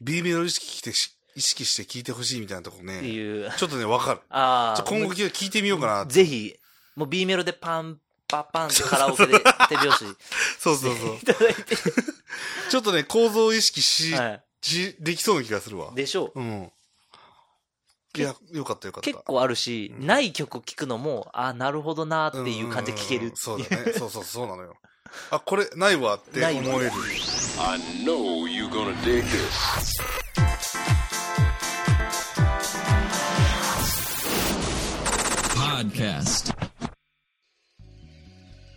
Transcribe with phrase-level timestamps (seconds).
[0.00, 3.50] B メロ意識してし意識して聞いてほしいみたいなとこってね、いう。
[3.56, 4.20] ちょっとね、わかる。
[4.30, 4.76] ああ。
[4.76, 6.06] ちょ今後聞いてみようかな。
[6.10, 6.54] ぜひ、
[6.96, 9.38] もう B メロでパン、パパンってカラオケで
[9.68, 10.16] 手拍子
[10.58, 11.18] そうそうそう い。
[11.20, 11.76] ただいて。
[11.76, 15.94] ちょっとね、構造を意識し、はしできそうな気がするわい。。
[15.94, 16.40] でしょう。
[16.40, 16.72] うん。
[18.16, 19.10] いや、よかったよかった。
[19.10, 23.92] 結構あるし、うんない曲聴くのも、あなるほどなっていう感じで聴けるうんうんうんそうだね。
[23.96, 24.76] そうそう、そうなのよ。
[25.30, 26.90] あ、これ、ないわってないわ思える。
[27.60, 28.37] I know
[28.68, 29.98] you're gonna dig this?
[35.54, 36.54] Podcast.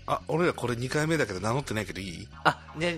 [0.08, 2.28] あ、俺らこれ2回目だけど名乗ってないけどいい？
[2.44, 2.98] あ、ね、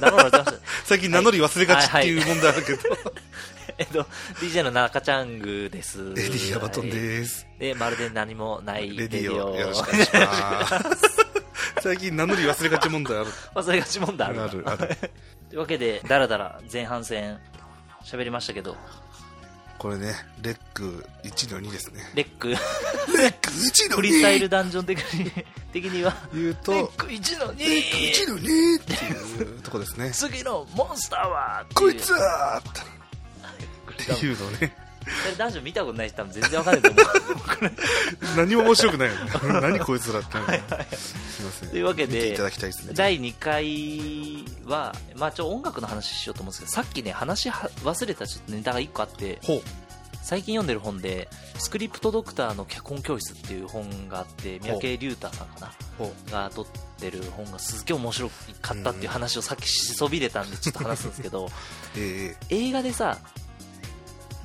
[0.00, 2.78] なるほど、なるほど最近名乗り忘れがちっていう問題あるけど。
[3.78, 4.06] えっと、
[4.40, 5.98] DJ の中ちゃんぐです。
[6.14, 6.90] レレディーヤバトンす。
[6.90, 7.46] です。
[7.58, 9.22] で、まるで何もないレデ。
[9.22, 10.66] ィオよろしくお願いしま
[10.96, 11.26] す。
[11.82, 13.26] 最近名乗り忘れがち問題ある。
[13.54, 14.44] まあ、それが問題あるな。
[14.44, 14.96] ある、ある。
[15.50, 17.38] というわけで、だらだら前半戦
[18.04, 18.76] 喋りましたけど、
[19.78, 22.02] これね、レック1の2ですね。
[22.14, 22.58] レック、レッ
[23.32, 28.30] ク1の2フリースタイルダンジョン的に 的には、言うと、レック1のレック1 2!
[28.30, 30.12] の2っていうとこですね。
[30.12, 34.76] 次のモンスターはこいつはっってていうのをね、
[35.38, 38.36] ダンジョン見たことない人多分全然わかんないと思う。
[38.36, 39.30] 何も面白くないよね。
[39.60, 40.62] 何こいつらってなる
[40.96, 41.68] すいません。
[41.70, 42.92] というわけで見ていただきたいですね。
[42.94, 49.40] 第2回は、まあちょ、音楽の話しようと思うんですけど、さっきね、話は忘れたちょっとネタが1個あって。
[50.22, 51.28] 最近読んでる本で、
[51.58, 56.66] スクリプトドクターの脚本教室っていう本があって、三宅龍太さんかなほが撮っ
[56.98, 61.48] てる本がすっげえ面白かったっていう話をさっきしそびれたんでちょっと話すんですけど、う。
[61.98, 63.18] え映画でさ、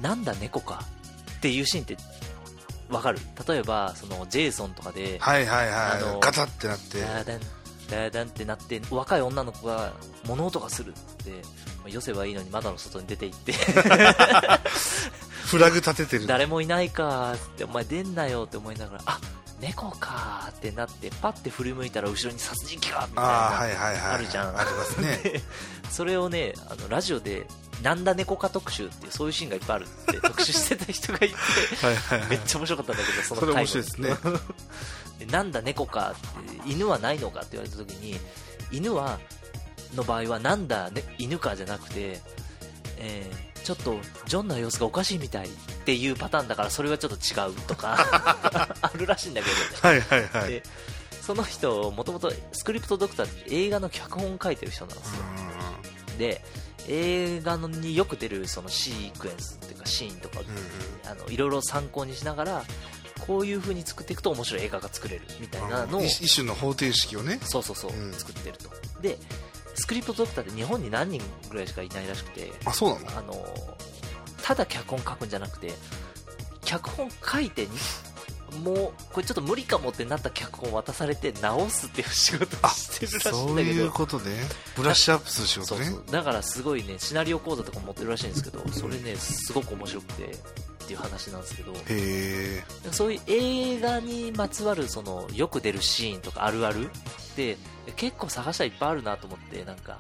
[0.02, 0.84] なんだ猫か
[1.38, 1.98] っていうシーンって
[2.90, 3.20] わかる？
[3.48, 6.20] 例えば、そのジェイソンとかでえ、はいはいあのはい。
[6.22, 7.02] ガタってなって。
[7.02, 7.40] ダーダン、
[7.90, 9.92] ダーダンってなって、若い女の子が
[10.26, 10.94] 物音がするっ
[11.26, 11.38] て、ま
[11.88, 13.54] あよせばいいのに窓の外に出て行って、
[15.46, 16.28] フラグ立ててる。
[16.28, 19.20] 誰もいないかーって、お前出んなよって思いながら、あ
[19.60, 24.14] 猫かーってなって、パッて振り向いたら後ろに殺人鬼がみたいな。
[24.14, 25.18] あるじゃんありますね。
[25.30, 25.42] で
[25.90, 27.46] それをね、あのラジオで、
[27.82, 31.36] なんだ猫か特集っていう、そういうシーンがいっぱいあるって 特集してた人がいて。
[32.30, 34.18] めっちゃ面白かったんだけど、その回面白いですね。
[35.20, 38.20] でなんだ猫かって犬はないのかって言われた時に
[38.72, 39.20] 犬は
[39.96, 42.22] の場合はなんだ、ね、犬かじゃなくて、
[42.98, 45.50] えーちょっとジョンの様子がおかしいみたいっ
[45.84, 47.98] ていうパターンだからそれはちょっと違うとか
[48.82, 50.50] あるらしいんだけどねはいはいはい。
[50.52, 50.64] で
[51.22, 55.24] その人もともとスクリプトドクターって映画の脚本を書いてる人なんですよ
[56.18, 56.42] で
[56.88, 61.20] 映画のによく出るそのシークエンスっていうかシーンとかうんうん。
[61.20, 62.64] あのいろいろ参考にしながら
[63.26, 67.40] こういう風に作っていくと面白い映画が作れるみたいなのを一一種の方程式をね。
[67.44, 68.14] そうそうそう、うん。
[68.14, 68.70] 作ってると。
[69.02, 69.18] で
[69.76, 73.18] スクリプトドクターって日本に何人ぐらいしかいないらしくてあ、そうなの？
[73.18, 73.46] あの
[74.42, 75.72] ただ脚本書くんじゃなくて
[76.64, 77.70] 脚本書いてに
[78.64, 78.76] もう
[79.12, 84.32] これちょっと無理かもってなった脚本渡されて直すっていう仕事をしてるらしいんそういうだけどことで、
[84.76, 85.86] ブラッシュアップする仕事ね。
[85.86, 85.96] そう。
[85.96, 86.02] そ。
[86.02, 91.74] うだからすごいねシナリオ講座とか持ってるらしいんですけどそれねすごく面白くてっていう話なんですけど。
[92.92, 96.90] そういう映画にまつわるそのよく出るシーンとかあるあるっ
[97.36, 97.58] て
[97.96, 100.00] 結構探したらいっぱいあるなと思ってなんか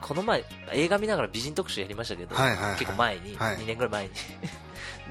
[0.00, 2.78] この前映画見ながら美人特集やりましたけど、はいはいはい。
[2.78, 4.10] 結構前に、はい2年ぐらい前に。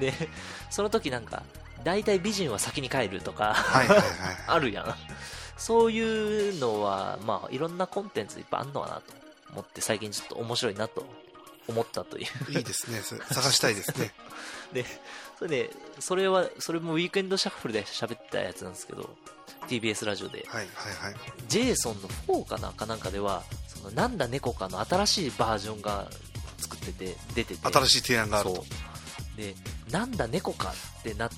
[0.00, 0.12] で
[0.70, 1.42] その時なんか
[1.88, 3.56] 大体美人は先に帰るとか。
[4.46, 4.94] あるやん
[5.56, 9.02] そういうのはまあいろんなコンテンツいっぱいあるのかなと
[9.52, 11.04] 思って最近ちょっと面白いなと
[11.66, 13.00] 思ったといういいですね。
[13.00, 14.12] 探したいですね。
[14.72, 14.84] で、
[15.38, 19.16] それで、それは、それもウィークエンドシャッフルで喋ったやつなんですけど、
[19.66, 21.14] TBS ラジオで、はいはいはい。
[21.48, 26.10] ジェイソンの4かなんかなんかでは、そのなんだ猫かの新しいバージョンが
[26.58, 28.56] 作ってて、出てて、新しい提案があると。
[28.56, 29.36] そう。
[29.36, 29.54] で、
[29.90, 31.30] なんだ猫かってなっ、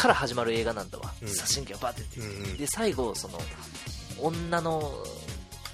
[0.00, 1.12] から始まる映画なんだわ。
[1.22, 1.28] うん。
[1.28, 2.56] 殺人鬼がバーって出てうんうん。
[2.56, 3.38] で、最後、その、
[4.18, 4.94] 女の、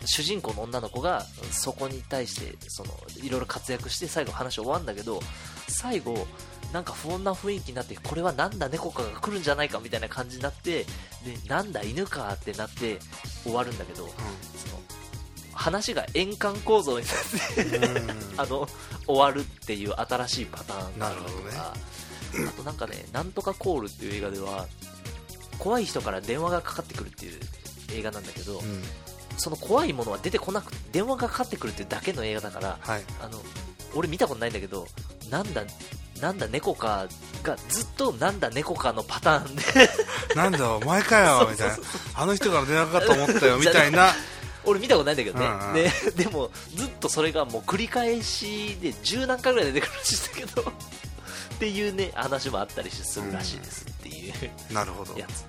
[0.04, 2.90] 主人公の女の子が、そこに対して、その、
[3.22, 5.20] いろいろ活躍して、最後話終わるんだけど、
[5.68, 6.26] 最後、
[6.72, 10.86] なんか不穏な雰囲気になって、これはなんだ猫かが来るんじゃないかみたいな感じになって、で、
[11.48, 12.98] なんだ犬かってなって
[13.44, 14.82] 終わるんだけど、その、
[15.52, 18.34] 話が円環構造になって、うん。
[18.40, 18.68] あの、
[19.06, 21.56] 終わるっていう新しいパターンがあるとなるほどね。
[21.56, 21.76] か、
[22.48, 24.66] あとなんかね、なんとかコールっていう映画では、
[25.58, 27.40] 怖い人から電話がかかってくるっていう
[27.92, 28.82] 映画なんだけど、うん。
[29.36, 33.02] その怖いものは出てこなくて、電話がかかってくるっていうだけの映画だから、はい。
[33.20, 33.40] あの、
[33.94, 34.86] 俺見たことないんだけど、
[35.30, 35.62] なんだ、
[36.20, 37.06] なんだ猫か
[37.42, 39.62] がずっとなんだ猫かのパターンで。
[40.34, 41.76] なんだお前かよみたいな。
[42.14, 44.14] あの人から電話かかったと思ったよみたいな。
[44.64, 45.74] 俺見たことないんだけどね、うんうん。
[45.74, 50.72] ででもずっとそれがもう繰り返しで十何回ぐらい出てくるらしいんだけど
[51.56, 54.74] っていうね話もあったりするらしいですっていう。
[54.74, 55.16] なるほど。
[55.18, 55.44] やつ。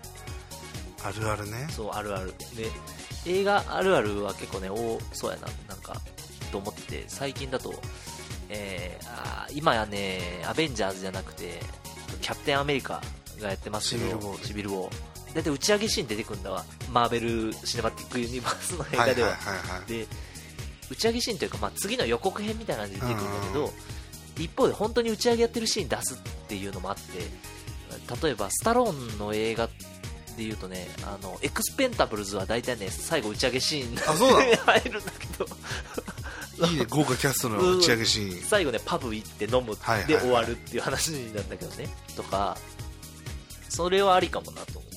[1.06, 1.68] あるあるね。
[1.70, 2.34] そうあるある。
[2.56, 2.72] で
[3.26, 5.48] 映画あるあるは結構ね多そうやな。
[5.68, 6.00] なんか
[6.52, 7.06] と思ってて。
[7.08, 7.74] 最近だと、
[8.50, 11.62] えーあー今やねアベンジャーズじゃなくて
[12.22, 13.02] キャプテンアメリカ
[13.42, 14.06] がやってますけど。
[14.06, 14.38] シビルウォー。
[14.40, 14.92] ねシビルウォー。
[15.36, 16.66] だいたい打ち上げシーン出てくるんだわ。
[16.90, 19.36] マーベル・シネマティック・ユニバースの映画では,、
[19.88, 20.08] で
[20.90, 23.74] 打ち上げシーンというか、まあ、次の予告編みたいな感じで出てくるんだけど、
[24.40, 26.18] 一方で本当に打ち上げやってるシーン出すっ
[26.48, 27.20] ていうのもあって
[28.26, 29.70] 例えばスタローンの映画
[30.38, 34.56] でいうとねあのエクスペンタブルズは大体ね最後打ち上げシーンあそうなの？
[34.66, 35.48] 入るんだけど。
[36.70, 38.44] いいね豪華キャストの打ち上げシーン。
[38.44, 41.88] 最後ねパブ行って飲むで終わるっていう話なんだけどね。
[42.16, 42.58] とか
[43.70, 44.88] それはありかもなと思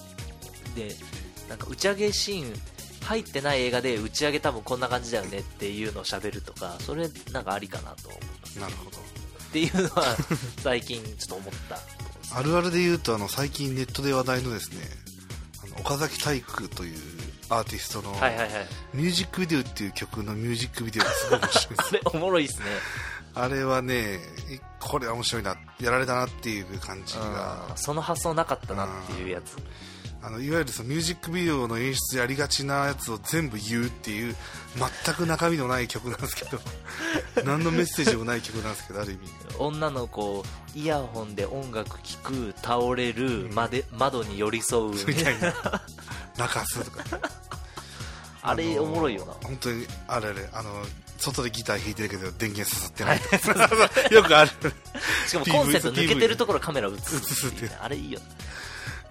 [0.74, 0.76] う。
[0.76, 0.94] で
[1.48, 2.60] なんか打ち上げシーン
[3.04, 8.18] 入ってない映画で打ち上げ多分こんな感じだよねっていうのを喋るとかそれなんかありかなと思
[8.56, 8.60] う。
[8.60, 8.98] なるほど
[9.50, 10.16] っていうのは
[10.62, 11.78] 最近ちょっと思った。
[12.32, 14.78] あるあるで言うとあの最近ネットで話題のですね
[15.64, 16.98] あの岡崎体育という
[17.48, 18.12] アーティストの
[18.94, 22.64] ミュージックビデオっていう曲のミュージックビデオがすごい面白いんです あれおもろいっすね。
[23.34, 24.20] あれはね
[24.78, 27.66] これは面白いなやられたなっていう感じが。
[27.70, 29.56] うんその発想なかったなっていうやつ
[30.22, 34.36] あのいわゆるそのミュージックビデオの演出でありがちなやつを全部言うっていう
[35.04, 36.60] 全く中身のない曲なんですけど
[37.44, 39.20] 何のメッセージもない曲なんですけどある意味。
[39.58, 40.44] 女の子
[40.74, 45.06] イヤホンで音楽聴く倒れる、まで窓に寄り添う。
[45.06, 45.54] みたいな。
[46.36, 47.04] 泣かすとか。
[48.42, 49.32] あれのおもろいよな。
[49.42, 50.70] 本当にあれあれあの
[51.20, 53.90] 外でギター弾いてるけど電源刺さってないとか。
[54.10, 54.50] よくある。
[55.26, 58.20] しかもコンセント抜けてるところカメラ映すっていうあれいいよ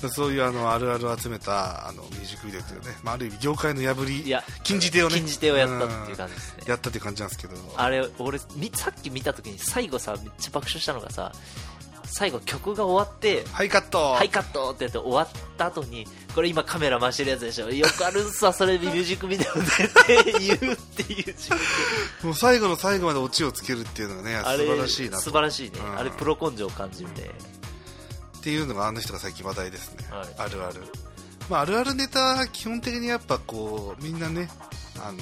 [0.07, 4.23] そういうあのあるあるを集めたあのミュージックビデオというね、まあ、ある意味業界の破り
[4.63, 5.15] 禁じ手をね。
[5.15, 6.63] 禁じ手をやったっていう感じですね。
[6.67, 7.55] やったっていう感じなんですけど。
[7.75, 11.33] あれ俺みさっき見た時に最後さめっちゃ爆笑したのがさ
[12.11, 13.99] 最後曲が終わってはいカット。
[13.99, 15.27] はいカットってやって終わっ
[15.57, 17.69] た後にこれ今カメラ回してるやつでしょ。
[17.71, 25.23] よくあるんすわそれミュージックビデオでって言うっていうもう最後の最後までオチをつけるっていうのがね素晴らしいなと。
[25.23, 25.97] 素晴らしいね、うん。
[25.99, 27.29] あれプロ根性を感じるね。
[28.37, 30.27] っていうのがあの人が最近話題ですね、はい。
[30.37, 30.81] あるある、
[31.49, 34.49] まあ、あるあるネタ基本的にやっぱこうみんなね
[35.01, 35.17] あの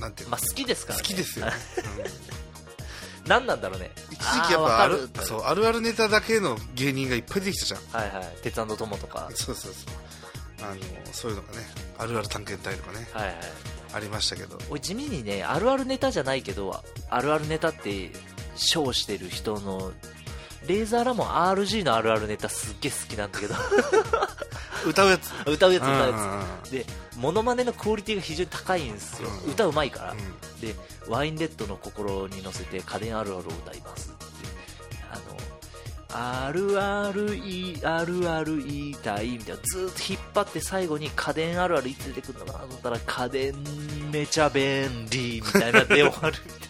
[0.00, 1.02] なんていうの、まあ好きですからね。
[1.02, 1.52] 好きですよね、
[3.28, 3.90] 何なんだろうね。
[4.08, 5.08] うん一時期やっぱある。
[5.22, 7.80] そうあるあるネタだけの芸人がいっぱい出てきたじゃん。
[8.02, 8.28] はいはい。
[8.42, 9.28] 鉄腕の友とか。
[9.34, 9.94] そうそうそう。
[10.60, 10.76] あの
[11.12, 11.58] そういうのがね
[11.98, 13.34] あるある探検隊とかねはいはい。
[13.94, 14.58] ありましたけど。
[14.70, 18.10] 俺地味にねあるあるネタじゃないけどあるあるネタって
[18.56, 19.92] 称してる人の
[20.66, 23.54] レーザーラモン RG のあるあるネタすっげえ好きなんだけど。
[24.86, 25.30] 歌うやつ。
[25.46, 26.70] 歌うやつ歌うやつ。
[26.70, 30.60] でモノマネのクオリティが非常に高いんですよ、うん歌うまいから、うん。
[30.60, 30.74] で
[31.08, 34.24] ワインレッドの心に乗せて家電あるあるを歌いますって。
[35.10, 39.62] あのあるあるいいあるある言いたいみたいな。
[39.62, 43.54] ずーっと引っ張って最後に家電あるあるいつ出てくるのかなと思ったら家電
[44.12, 46.67] めちゃ便利みたいなで終わるみたい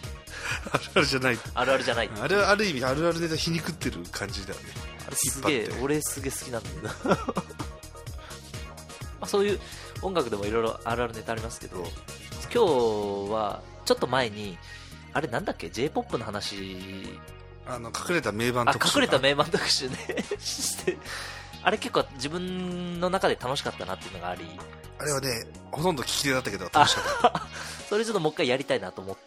[0.71, 1.35] あるあるじゃない。
[1.35, 2.09] なあるあるじゃない。
[2.19, 4.65] あれはある意味あるあるネタ皮肉ってる感じだよね。
[5.07, 7.15] あれすげえ俺すげえ好きなんだけど
[9.19, 9.59] まあそういう
[10.01, 11.83] 音楽でもいろいろあるあるネタありますけど
[12.53, 12.65] 今
[13.27, 14.57] 日はちょっと前に
[15.13, 17.19] あれなんだっけ？J p o p の話。
[17.67, 19.97] あの隠れた名盤あ特集隠れた名盤特集ね。
[20.39, 20.97] して
[21.61, 24.45] あれ結構自分の中で楽しかったなっていうのがあり。
[24.99, 27.47] あれはねほとんど聞き手だったけど楽しかった、
[27.87, 29.17] それちょっともう一回やりたいなと思っ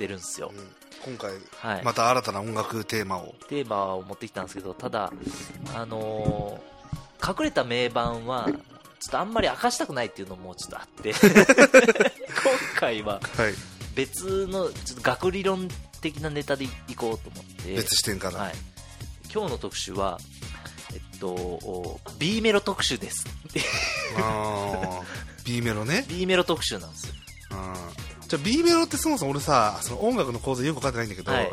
[0.00, 0.50] てるんですよ。
[0.54, 1.14] うん。
[1.14, 1.84] 今回はい。
[1.84, 3.34] また新たな音楽テーマを。
[3.48, 5.12] テーマを持ってきたんですけどただ
[5.74, 6.70] あのー
[7.22, 8.48] 隠れた名盤は
[8.98, 11.10] ちょっとあんまり明かしたくないっていうのもちょっとあって。
[11.20, 11.20] 今
[12.76, 13.54] 回ははい。
[13.94, 15.68] 別のちょっと学理論
[16.00, 17.74] 的なネタでいこうと思って。
[17.74, 18.54] 別視点から、はい、
[19.30, 20.18] 今日の特集は
[20.94, 23.26] えっとお B メロ特集です
[25.44, 26.06] B メロね。
[26.08, 27.12] B メロ特集なんですよ。
[27.14, 27.19] うん
[28.30, 31.50] じゃあ B メロってそもそも俺さその音楽の構造よく分かってないんだけど、はい。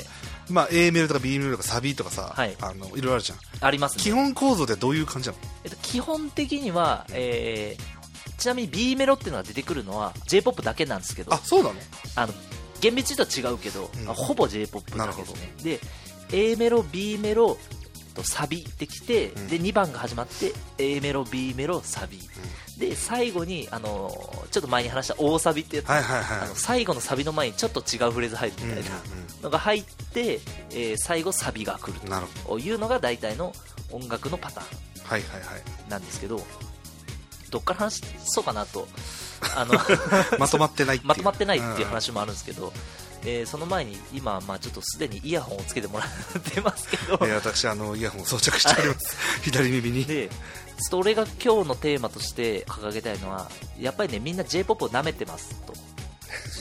[0.52, 2.56] まあ A メロとか B メロとかサビとかさ、はい。
[2.62, 3.40] あのいろいろあるじゃん。
[3.62, 4.04] ありますね。
[4.04, 5.42] 基本構造ってどういう感じなの？
[5.64, 7.98] えっと、基本的には、えー
[8.38, 11.76] ちなみに B メロっていうのが出てくるのは j p o p だけなんですけどあそうなの？
[12.16, 12.34] あの
[12.80, 14.08] 厳密にと違うけど、うん。
[14.08, 15.54] あほぼ j p o p だけですね。
[15.64, 15.80] で
[16.32, 17.58] A メロ B メロ
[18.18, 19.48] とサビってきて、うん。
[19.48, 22.20] で2番が始まって A メロ B メロサビ、
[22.78, 26.40] で最後にあのーちょっと前に話した大サビってやつ、はいはいはい。
[26.40, 28.90] あの最後のサビの前にちょっと違うフレーズ入るみたいな
[29.44, 30.40] のが入って、
[30.72, 33.54] えー最後サビが来るというのが大体の
[33.92, 34.68] 音楽のパターン
[35.04, 35.90] どはいはいはい。
[35.90, 36.42] なんですけど
[37.52, 38.88] どっから話そうかなと。
[39.56, 39.76] あの
[40.40, 42.74] まとまってないまとまってないっていう話もあるんですけど、
[43.30, 47.20] えーその前に今、まあ、ちょっとすでにイヤホンをつけてもらってますけど。
[47.22, 49.18] えー私あのイヤホンを装着しております。
[49.44, 50.06] 左耳に。
[50.06, 55.74] でちょっと俺が今日のテーマとして掲げたいのはやっぱりねみんな j p o p を舐めてますと。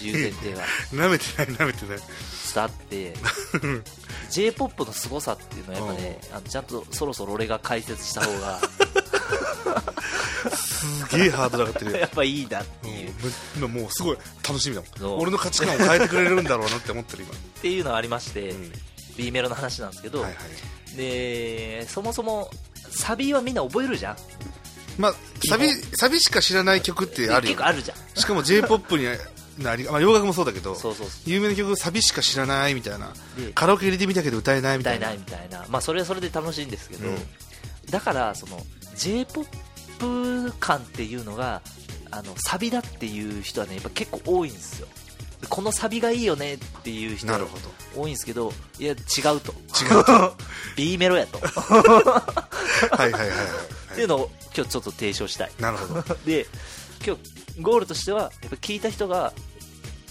[0.03, 1.99] いう前提が 舐めてない舐めてない
[2.57, 3.15] 伝あって。
[4.31, 8.61] J p o p の凄さっていうのはやっぱねあのちゃんとそろそろ俺が解説した方が。
[10.55, 13.15] すげえハードル上がってる やっぱいいなっていう、うん
[13.57, 15.19] 今もうすごい楽しみだもん。
[15.19, 17.27] 俺の価値観を変えてくれるんだろうなって思ってるっ
[17.61, 18.73] ていうのがありまして、今、うん。
[19.17, 20.37] B メロの話なんですけど、はいは
[20.95, 20.97] い。
[20.97, 22.51] でそもそも
[22.91, 24.17] サビはみんな覚えるじゃん。
[24.99, 25.15] まあ
[25.49, 27.55] サビサビしか知らない曲ってあるよ。
[27.55, 27.99] 結構あるじゃん。
[28.15, 29.07] しかも j p o p に
[29.59, 31.31] なり、まあ、洋楽もそうだけどそうそうそう。
[31.31, 33.13] 有名な曲サビしか知らないみたいな。
[33.39, 35.13] でカラオケ入れてみたけど歌えないみたいな。
[35.13, 35.65] みたいな。
[35.69, 37.17] まあ、それはそれで楽しいんですけど、うん。
[37.91, 38.61] だからその
[38.97, 39.45] j p o
[39.99, 41.63] p 感っていうのが
[42.11, 44.89] あのサビだっていう人はねやっぱ結構多いんですよ。
[45.41, 47.29] でこのサビがいいよねっていう人
[47.95, 49.53] 多いんですけどいや違うと。
[49.81, 50.35] 違うと。
[50.77, 51.39] B メロやと。
[51.39, 51.41] っ
[52.93, 53.35] はいはいはいはいは
[53.93, 53.95] い。
[53.95, 55.51] ていうのを今日ちょっと提唱したい。
[55.59, 56.03] なるほど。
[56.25, 56.47] で
[57.05, 59.33] 今日ゴールとしてはやっぱ聞いた人が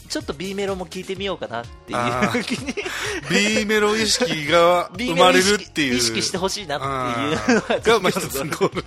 [0.07, 2.43] ちょっと B メロも聞いてみようかなっていう。
[2.43, 2.73] 気に
[3.59, 5.95] B メロ意識が生まれるっていう。
[5.95, 7.87] 意識してほしいなっていうあー。
[7.87, 8.85] がまあ一つのゴール。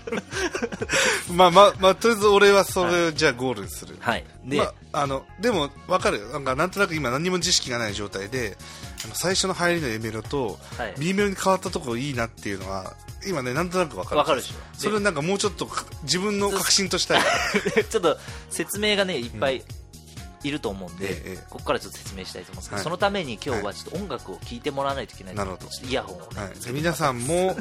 [1.34, 3.96] まあまあまあとりあえず俺はそれをじゃあゴールにする。
[4.00, 4.24] はい。
[4.44, 6.28] で、まあ、あのでも分かるよ。
[6.28, 8.56] なんかなんとなく今何も知識がない状態で
[9.14, 10.94] 最初の入りの A メロとはい。
[10.98, 12.94] B メロに変わったところいいなっていうのは
[13.26, 14.16] 今ねなんとなく分かる。
[14.18, 14.54] わかるでしょ。
[14.72, 17.22] それをなんかもうちょっとか自分の確信としたい。
[17.90, 18.16] ちょっと
[18.50, 19.62] 説明がねいっぱい
[20.42, 21.44] いると思うんで、ええええ。
[21.48, 22.84] ここからちょっと説明したいと思うんですけど、はい。
[22.84, 25.88] そのために今日はちょっと音楽を聴いてもらわないといけないのでなるほど。
[25.88, 27.56] イヤホンをね、はい、で皆さんも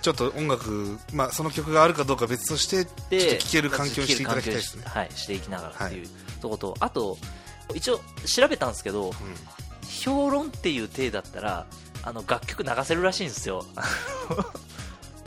[0.00, 4.84] ちょっと音楽、まあ、その曲があるかどうか別としてちょっと聴ける環境にしていただきたいですね。
[4.86, 6.08] はい、していきながらっていう
[6.40, 7.18] ところと、あと
[7.74, 9.12] 一応調べたんですけど、
[9.88, 11.66] 評論っていう体だったら
[12.02, 13.64] あの楽曲流せるらしいんですよ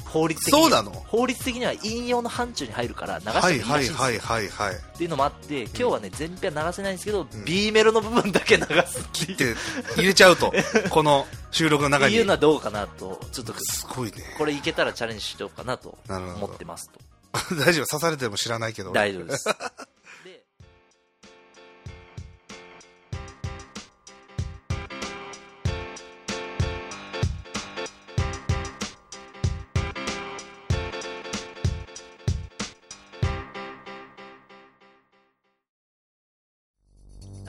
[0.06, 0.62] 法律的に。
[0.62, 0.92] そうなの？
[0.92, 7.28] 法律的には引用の範疇に入るから流してもはいいいらしいんですよ、はいはいはいはいっていうのもあって今日はね全編は流せないんですけど、ん。
[7.46, 9.56] B メロの部分だけ流すって
[9.98, 10.54] 入れちゃうと
[10.90, 12.14] この収録の中に。
[12.14, 14.18] っていうのはどうかなとちょっとすごいね。
[14.38, 17.00] これいけたらチャレンジしようかなと思ってますと。
[17.56, 17.86] 大丈夫？
[17.86, 18.92] 刺されても知らないけど。
[18.92, 19.50] 大丈夫です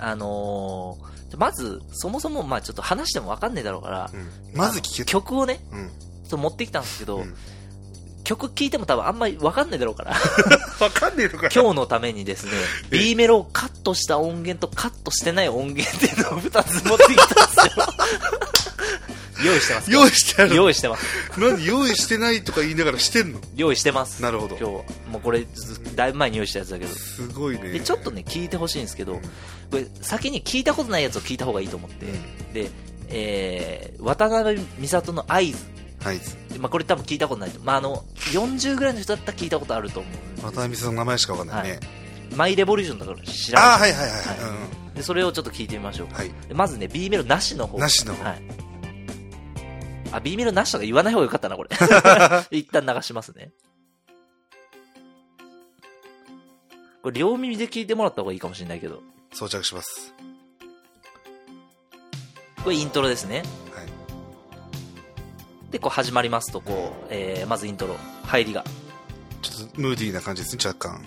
[0.07, 4.57] あのーまずそもそもまあちょっと話しても分かんねえだろうから、うん。
[4.57, 5.11] まず聞けと。
[5.11, 6.41] 曲をねうん。
[6.41, 7.35] 持ってきたんですけど、うん。
[8.25, 10.15] 曲聴いても多分あんまり分かんないだろうから。
[10.79, 12.53] 分かんねえのか今日のためにですね
[12.91, 17.87] B メロをカットした音源とカットしてない音源っていうのを2つ持ってきたんですよ
[19.45, 19.91] 用意してます。
[19.91, 20.57] 用意してある。
[20.57, 21.07] 用意してます。
[21.39, 23.41] 何用意してないとか言いながらしてんの？
[23.57, 24.23] 用意してます。
[24.23, 24.57] なるほど。
[24.57, 26.91] 今日もうこれずだいぶ前に用意したやつだけど。
[26.91, 27.71] すごいね。
[27.71, 29.21] でちょっとね聞いてほしいんですけどこ
[29.73, 32.07] れ先に聞いたことないやつを聞いた方がいいと思って。
[32.53, 32.71] で、
[33.09, 35.77] えー、渡辺美里の合図。
[35.99, 36.21] はい
[36.53, 41.81] でまあ、これ多分聞いたことないと、まあ、あの40ぐらいの人だったら聞いたことあると思う渡辺さんの名前しか分かんないね、
[42.37, 44.17] マイレボリューションだから知らないああはいはいはいは
[44.95, 46.31] い、でそれをちょっと聞いてみましょううんはい。
[46.47, 47.79] でまずね B メロなしの方。
[47.79, 48.23] なしの方。
[48.25, 48.43] はい、
[50.13, 51.71] あ B メロなしとか言わない方がよかったなこれ。
[52.51, 53.53] 一旦流しますね。
[57.03, 59.03] これ両耳で聞いてもらった方がいいかもしれないけど。
[59.33, 60.13] 装着します。
[62.65, 63.45] これイントロですね。
[63.73, 63.87] はい。
[65.71, 67.97] でこう始まりますとこう、えーまずイントロ。
[68.25, 68.65] 入りが。
[69.43, 71.01] ちょっとムーディーな感じですね若干。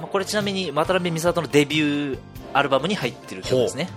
[0.00, 2.18] まあ、これちなみに渡辺美里のデビュー
[2.56, 3.90] アルバムに入ってる曲ですね。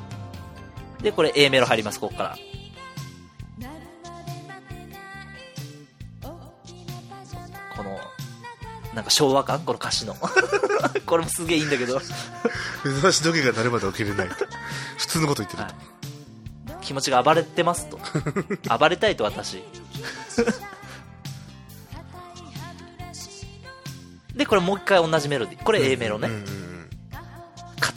[1.02, 2.36] でこれ A メロ入りますここから。
[7.78, 7.98] この
[8.94, 10.14] なんか昭和感この歌詞の。
[11.06, 12.02] これもすげえいいんだけど、
[12.84, 14.28] 目覚まし時計が鳴るまで起きれない。
[14.98, 15.64] 普通のこと言ってる。
[15.64, 15.74] はい。
[16.82, 17.98] 気持ちが暴れてますと。
[18.78, 19.64] 暴れたいと私。
[24.36, 25.64] でこれもう一回同じメロディー。
[25.64, 26.42] これ A メロね、うんうん。
[26.42, 26.59] うん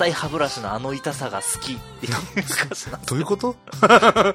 [0.02, 2.12] 硬い歯ブラシのあの痛さが好きっていう。
[2.40, 3.54] 歌詞なんですどういうこと？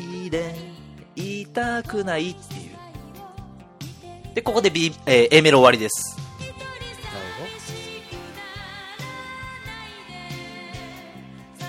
[0.00, 0.54] いいで
[1.14, 4.34] 痛くないっていう。
[4.34, 6.16] でここで B、えー A メロ終わりです。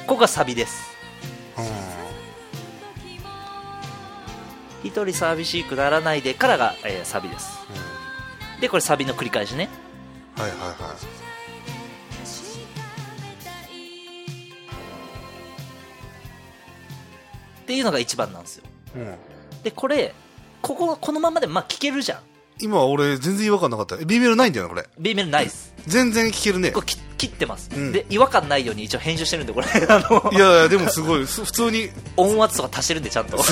[0.07, 0.87] ここがサビです。
[1.57, 1.67] うん
[4.83, 7.59] 一人寂しくならないでからが、えーサビです。
[8.61, 9.69] でこれサビの繰り返しね
[10.37, 10.95] はいはいは
[17.63, 18.63] っていうのが一番なんですよ。
[18.95, 19.15] い、うん、
[19.63, 20.13] でこれ
[20.61, 22.19] こここのままでまあ聴けるじゃん。
[22.59, 23.97] 今俺全然違和感なかった。
[23.97, 24.87] B メロないんだよなこれ。
[24.97, 25.73] B メロないです。
[25.85, 26.71] 全然聞けるね。
[26.71, 27.91] これ切切ってます、うん。
[27.91, 29.67] で違和感ないように一応編集してるんでこれ。
[29.89, 31.27] あのいやいやでもすごい。
[31.27, 31.89] す普通に。
[32.15, 33.37] 音圧とか足してるんでちゃんと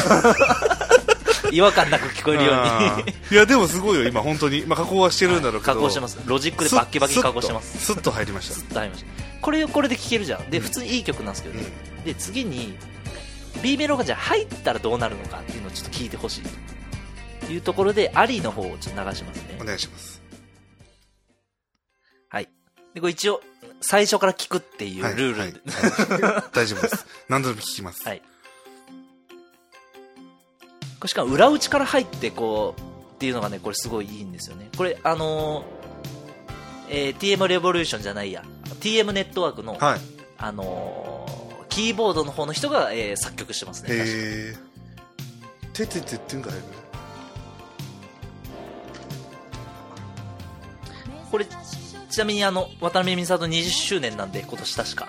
[1.56, 4.66] 違和感なく聞こえるようあにーいやでもすごいよ今本当に。
[4.66, 5.74] まあ加工はしてるんだろうけど。
[5.74, 6.20] 加工してます。
[6.26, 7.94] ロジックでバッキバキに加工してます。
[7.94, 8.56] スッと入りました。
[8.56, 9.12] スッと入りました。
[9.42, 10.50] これこれで聴けるじゃん。
[10.50, 11.56] で普通にいい曲なんですけど。
[11.56, 11.64] ね、
[12.04, 12.78] で次に
[13.64, 19.58] B メロがじゃあ入ったらどうなるのかっていうのをちょっと聞いてほしいというところでアリの方をちょっと流しますね。
[19.62, 20.22] お願いします。
[22.30, 22.50] はい。
[22.94, 23.42] でこれ一応
[23.82, 26.44] 最初から聞くっていうはいルール、はいはい。
[26.54, 27.06] 大丈夫です。
[27.30, 28.22] 何度でも聞きます、 はい。
[31.08, 34.70] しかも裏打ちから入ってこうっていうのがねこれすごいいいんですよね。
[34.78, 35.66] これあのー
[36.90, 38.44] えー TM レボリューションじゃないや。
[38.80, 40.00] TM ネットワークの、はい。
[40.38, 43.90] あのーキーボードの方の人が、えー作曲してますね。
[43.90, 44.06] 確か。
[44.06, 44.56] へえ
[45.74, 46.64] てててってんか入る
[51.32, 51.46] これ
[52.10, 55.08] ちなみにあの渡辺美里20周年なんで今年確か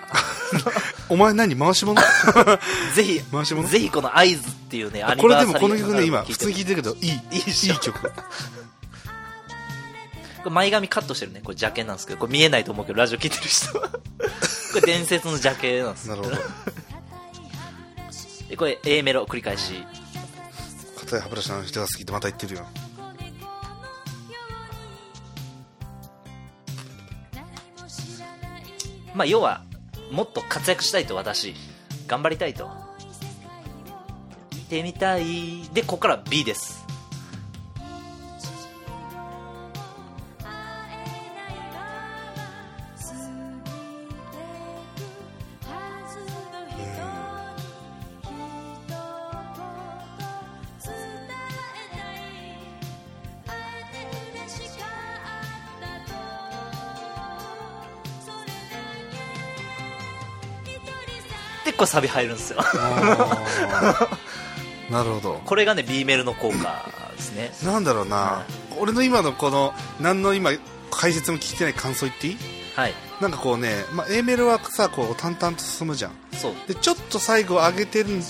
[1.09, 2.01] お前何回し物
[2.95, 4.39] ぜひ回し物ぜひこの「合図」っ
[4.69, 7.75] ていうねアニこれでもこの曲ね今普通に聴いてるけどいいいいいっしょ。
[7.75, 7.99] 曲。
[8.01, 8.09] こ
[10.45, 12.19] れ前髪カットしてるねこれジャケなんですけど。
[12.19, 13.79] これ見えないと思うけどラジオ聞いてる人。
[13.79, 13.99] はこ
[14.75, 16.37] れ伝説のジャケなんですなるほど。
[18.49, 19.83] でこれ A メロ繰り返し。
[20.99, 22.67] 硬い歯ブラシの人が好きってまた言ってるよ。
[29.13, 29.63] まあ要は
[30.11, 31.53] もっと活躍したいと私
[32.07, 32.65] 頑張りたいと。
[32.65, 32.71] 行
[34.55, 35.63] ってみたい。
[35.73, 36.86] でここから B です。
[61.87, 62.59] サビ入るんですよ。
[64.89, 65.41] なるほど。
[65.45, 67.51] これがね B メロの効果ですね。
[67.63, 68.45] なんだろうな、
[68.79, 70.51] 俺の今のこの何の今
[70.91, 72.37] 解説も聞いてない感想言っていい？
[72.75, 72.93] はい。
[73.19, 76.11] なんかこうね、まあ、A メロはさこう淡々と進むじゃん。
[76.33, 76.53] そう。
[76.67, 78.21] でちょっと最後上げてるん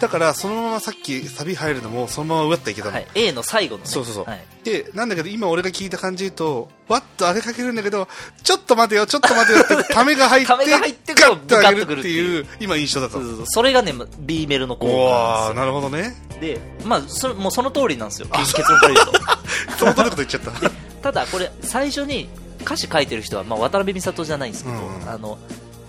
[0.00, 3.06] だからそのままさっきサビ入るのもそのままうわっていけたの、はい。
[3.14, 3.88] A の最後のね。
[3.88, 4.44] そうそうそう、はい。
[4.64, 8.08] でなんだけど今俺が聞いた感じ言うとわっとあれかけるんだけど
[8.42, 13.46] ちょっと待てよちょっと待てよってためが入ってためが入ってガッと上げるっていいう今印象だったのそうそうそう。
[13.46, 16.14] それがね B メロの効お果なるほどね。
[16.40, 19.12] でまあそれもうその通りなんですよ結論から言うと。
[19.78, 20.70] その通りのこと言っちゃった。
[21.02, 22.28] ただこれ最初に
[22.60, 25.08] 歌詞書いてる人は、まあ、渡辺美里じゃないんですけど、うんうん。
[25.08, 25.38] あの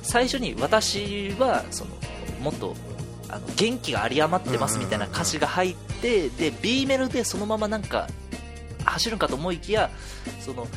[0.03, 1.91] 最初に私はその
[2.39, 2.75] もっと
[3.29, 8.07] あの元気が有り余ってますみたいな歌詞が入って、で B メロでそのままなんか
[8.85, 9.89] 走るんかと思いきや
[10.39, 10.67] その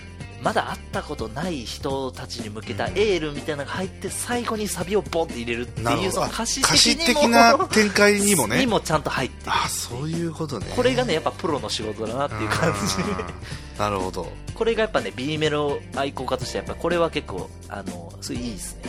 [0.43, 8.59] まだ会ったことない人たちに向けたエールみたいなのが入って最後にサビをボンって入れるっていうその歌詞歌詞的な展開にもね。
[8.59, 10.67] にもちゃんと入ってるあそういうことね。
[10.75, 13.03] これがねやっぱプロの仕事だなっていう感じ。
[13.03, 13.79] うん。
[13.79, 14.33] なるほど。
[14.55, 18.83] これがやっぱね B メロ愛好家としてやっぱこれは結構あのすごいいいですね。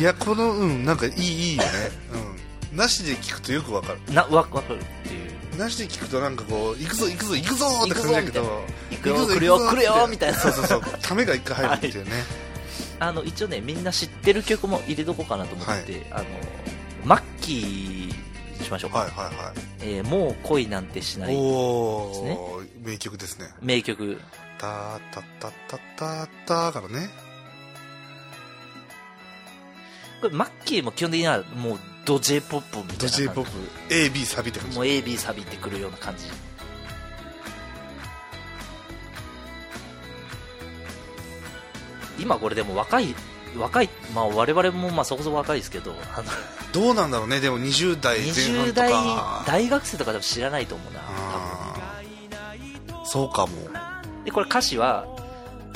[0.00, 1.68] いやこのうんなんかいいいいよね。
[2.14, 2.39] うん
[2.72, 4.14] なしで聞くとよくわかる。
[4.14, 5.58] なわわかるっていう。
[5.58, 8.62] なしで聞くとなんかこう行くぞ行くぞ行くぞって感じだけど。
[8.90, 10.38] 行くよ来るよ来るよみたいな。
[10.38, 10.82] そうそうそう。
[11.02, 12.10] ためが一回入るっていうね、
[13.00, 16.24] あの一応ねみんな知ってる曲も入れとこうかなと思ってて、あの
[17.04, 18.06] マッキー
[18.58, 21.34] にしましょうか、はいはいはえーもう恋なんてしない。
[21.34, 22.38] いおおですね。
[22.84, 23.46] 名曲ですね。
[23.60, 24.20] 名曲。
[24.58, 27.10] タータタタタタからね。
[30.20, 31.78] これマッキーも基本的にはもう
[32.10, 33.50] ド j ポップみたいなド j ポップ。
[33.94, 34.76] AB サビって感じ。
[34.76, 36.24] もう AB サビってくるような感じ。
[42.18, 43.14] 今これでも若い
[43.56, 45.94] 若いまあ我々もまあそこそこ若いですけど
[46.72, 53.04] どうなんだろうねでも20代前半20と代か大学生とかでも知らないと思うなあー。
[53.04, 53.52] そうかも。
[54.24, 55.06] でこれ歌詞は、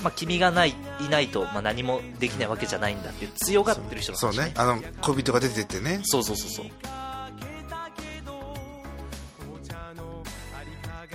[0.04, 4.52] まあ、君がないいないと、まあ、何もできないわけじゃないんだっていう強がってる人のそう話ね。
[4.54, 6.02] あの恋人が出てってね。
[6.04, 6.66] そうそうそうそう。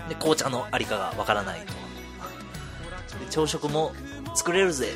[0.10, 1.68] で紅茶のありかがわからないと。
[3.20, 3.92] で朝食も
[4.34, 4.88] 作れるぜ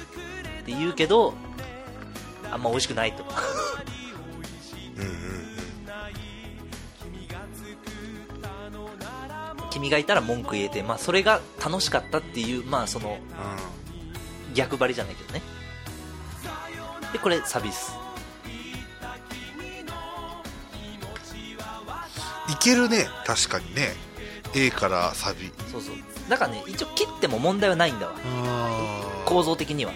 [0.62, 1.36] って言うけど
[2.52, 3.24] あんま美味しくないと。
[4.98, 5.34] うんうん
[9.70, 13.18] 君がいたら文句言えて、まあ、それが楽しかったっていう、まあ、その
[14.54, 15.42] 逆張りじゃないけどね。
[17.12, 17.94] でこれサビっす
[22.50, 23.94] いけるね確かにね。
[24.56, 25.52] A からサビ。
[25.72, 25.96] そうそう。
[26.30, 28.14] だからね一応切っても問題はないんだわ。
[29.26, 29.94] 構造的には。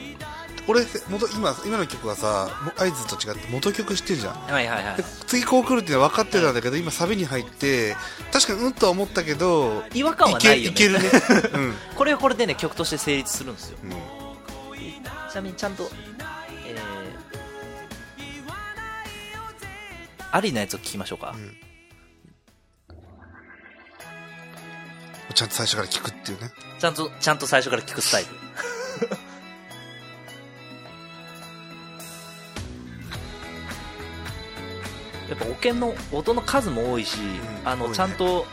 [0.70, 4.34] 俺元今今の曲はさも合図と違って元曲知ってるじゃん。
[4.34, 7.96] はいはいはいで次こう来るっていうのは分かってたんだけど今サビに入って
[8.34, 10.76] 確かにうんとは思ったけど違和感はないよね。
[10.76, 11.10] いけいけるね。
[11.56, 13.78] うん、これはこれでね曲として成立するんですよ。
[13.84, 13.88] う
[14.24, 14.27] ん
[15.32, 15.90] ちなみにちゃんと、
[16.68, 16.80] えー、
[20.32, 21.36] ありなやつを聞きましょうか、ん。
[25.34, 26.52] ちゃんと最初から聞くっていうね。
[26.80, 28.30] ちゃんとちゃんと最初から聞くスタイル。
[35.30, 37.18] やっぱオケの音の数も多いし、
[37.66, 37.96] あのん多いね。
[37.96, 38.48] ちゃんと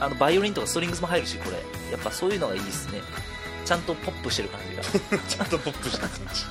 [0.00, 1.56] あのバイオリンとかストリングスも入るしこれ。
[1.90, 3.00] やっぱそういうのがいいですね
[3.66, 5.18] ちゃんとポップしてる感じが。
[5.28, 6.44] ちゃんとポップした感じ。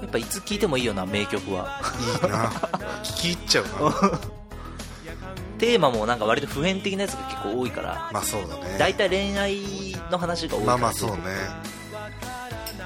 [0.00, 1.82] やっぱいつ聴いてもいいよな名曲は。
[2.22, 2.48] いいな。
[3.02, 4.20] 聞き入っちゃうな。
[5.58, 8.08] テーマもなんか割と普遍的なやつが結構多いから。
[8.12, 8.76] まあそうだね。
[8.78, 11.18] 大体恋愛の話が多いまあまあそうね。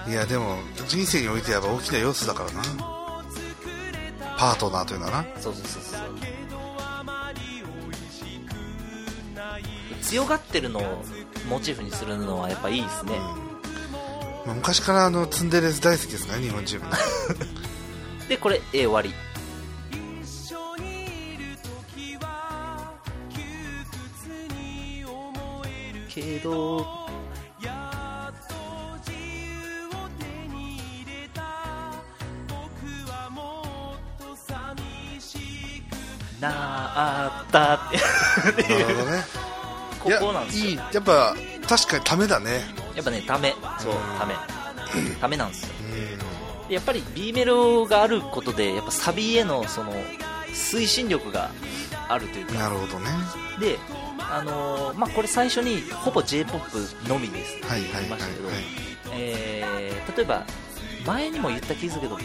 [0.09, 0.57] いやでも
[0.89, 3.02] 人生においてやっぱ大きな要素だからな
[4.43, 5.25] パートナーというのはな？
[5.41, 6.01] そうそうそうそう。
[10.03, 11.05] 強がってるのを
[11.49, 13.13] モチーフにするのはやっぱいいですね、
[14.45, 16.93] まあ昔からあのツンデレス大好きですね日本人はね
[18.29, 19.15] でこれ A 終わり。
[26.09, 27.02] けど
[36.43, 38.63] なあったって。
[38.63, 39.23] なるほどね。
[40.01, 40.65] ここなんですよ。
[40.73, 40.95] いやいい。
[40.95, 41.37] やっぱ
[41.69, 42.63] 確かにためだね。
[42.95, 43.55] やっぱねため。
[43.79, 43.93] そう。
[43.93, 44.35] うんため。
[45.21, 45.73] ためなんですよ。
[46.69, 49.93] やっぱり B メロがあることでやっぱサビへのその
[50.53, 51.51] 推進力が
[52.09, 52.53] あるというか。
[52.55, 53.11] んなるほどね。
[53.61, 53.79] で
[54.19, 56.61] あのーまあこれ最初にほぼ j p o
[57.05, 57.57] p のみです。
[57.57, 58.57] って言いましたけど、はい。
[59.13, 60.45] えー例えば
[61.07, 62.19] 前にも言った気がするけど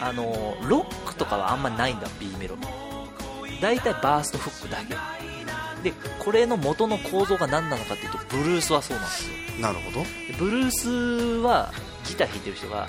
[0.00, 2.56] あのーロックとかはあんまないんだ B メロ
[3.62, 4.94] 大体バーストフックだけ。
[5.88, 9.36] でこれの元の構造が何なのかっていうとブルースはそうなんですよ。
[9.60, 10.00] なるほど。
[10.00, 10.90] でブルース
[11.42, 11.72] は
[12.06, 12.88] ギター弾いてる人が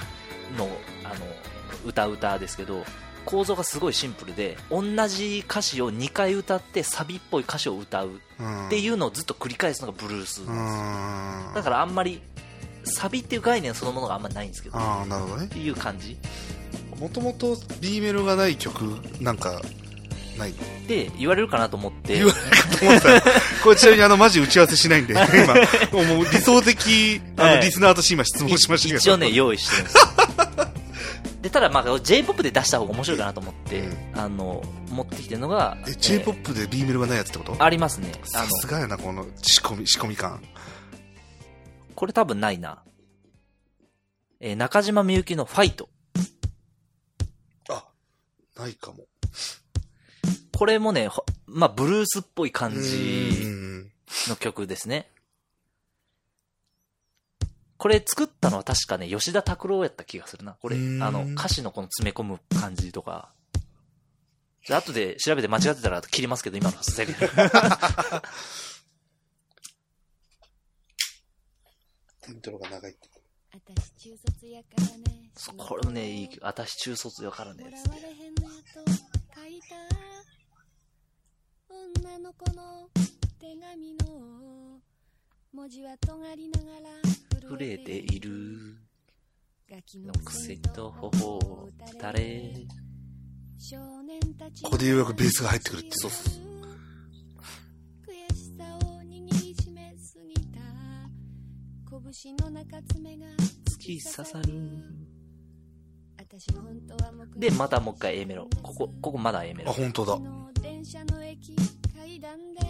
[0.57, 0.67] の
[1.03, 1.25] あの
[1.85, 2.83] 歌う歌ですけど
[3.25, 11.53] 構造がすごいシンプルで同じ歌詞を2回歌ってサビっぽい歌詞を歌ううんっていうのをずっと繰り返すのがブルースうなんですん。
[11.55, 12.21] だからあんまり
[12.83, 16.17] サビっていう概念そのものがあんまりないんですけどっああなるほどねていう感じ
[16.99, 18.81] もともと B メロがない曲
[19.21, 19.61] なんか
[20.37, 20.53] ない。
[20.87, 22.15] で言われるかなと思って。
[22.15, 23.13] 言われるかと思った。
[23.13, 23.21] ら
[23.63, 25.13] これちなみにあのマジ打ち合わせしないんで
[25.93, 26.03] 今。
[26.15, 27.55] もう理想的あはい。
[27.57, 28.99] のリスナーとして今質問しましたけど。
[28.99, 29.95] 一応ね用意してるんです。
[31.43, 37.61] でただまあ j p o p で出した方が面白いかなと思って、うあの持ってきてるのがええー j p o p で B メロがないやつってこと？
[37.61, 38.11] ありますね。
[38.33, 40.41] あのさすがやなこの仕込み仕込み感。
[41.95, 42.81] これ多分ないな。
[44.39, 45.89] えー中島みゆきのファイト。
[47.69, 47.83] あ
[48.57, 49.03] ないかも
[50.55, 53.91] これもね、ほまあ、ブルースっぽい感うじん
[54.29, 55.09] の曲ですね。
[57.77, 60.53] これ作ったのは確かね、吉田拓郎やった気がするな。
[60.61, 63.33] これ、うんあの、歌詞のこの詰め込む感じとか。
[64.65, 67.25] じゃあ後で調べて間違ってたら切りますけど、今のセリフ。
[72.29, 73.09] イントロが長いって
[73.51, 76.45] 私中卒やからねこれもね、いい曲。
[76.45, 77.65] 私中卒やからね
[81.75, 82.87] 女の子の
[83.39, 84.79] 手紙の
[85.51, 88.77] 文字は尖りながら触れている。
[89.67, 92.53] ガキののくせと頬を打たれ。
[93.57, 96.17] 少年たちここでようやくベースが入ってくるっていうそう悔
[98.35, 100.59] しさを握りしめすぎた
[102.13, 103.25] 拳の中爪が
[103.65, 105.12] 突き刺さる。
[107.35, 108.47] で、またもう一回 A メロ。
[108.61, 109.69] ここ、ここまだ A メロ。
[109.69, 110.19] あ本当だ
[110.61, 111.55] 電車の駅
[111.95, 112.61] 階段で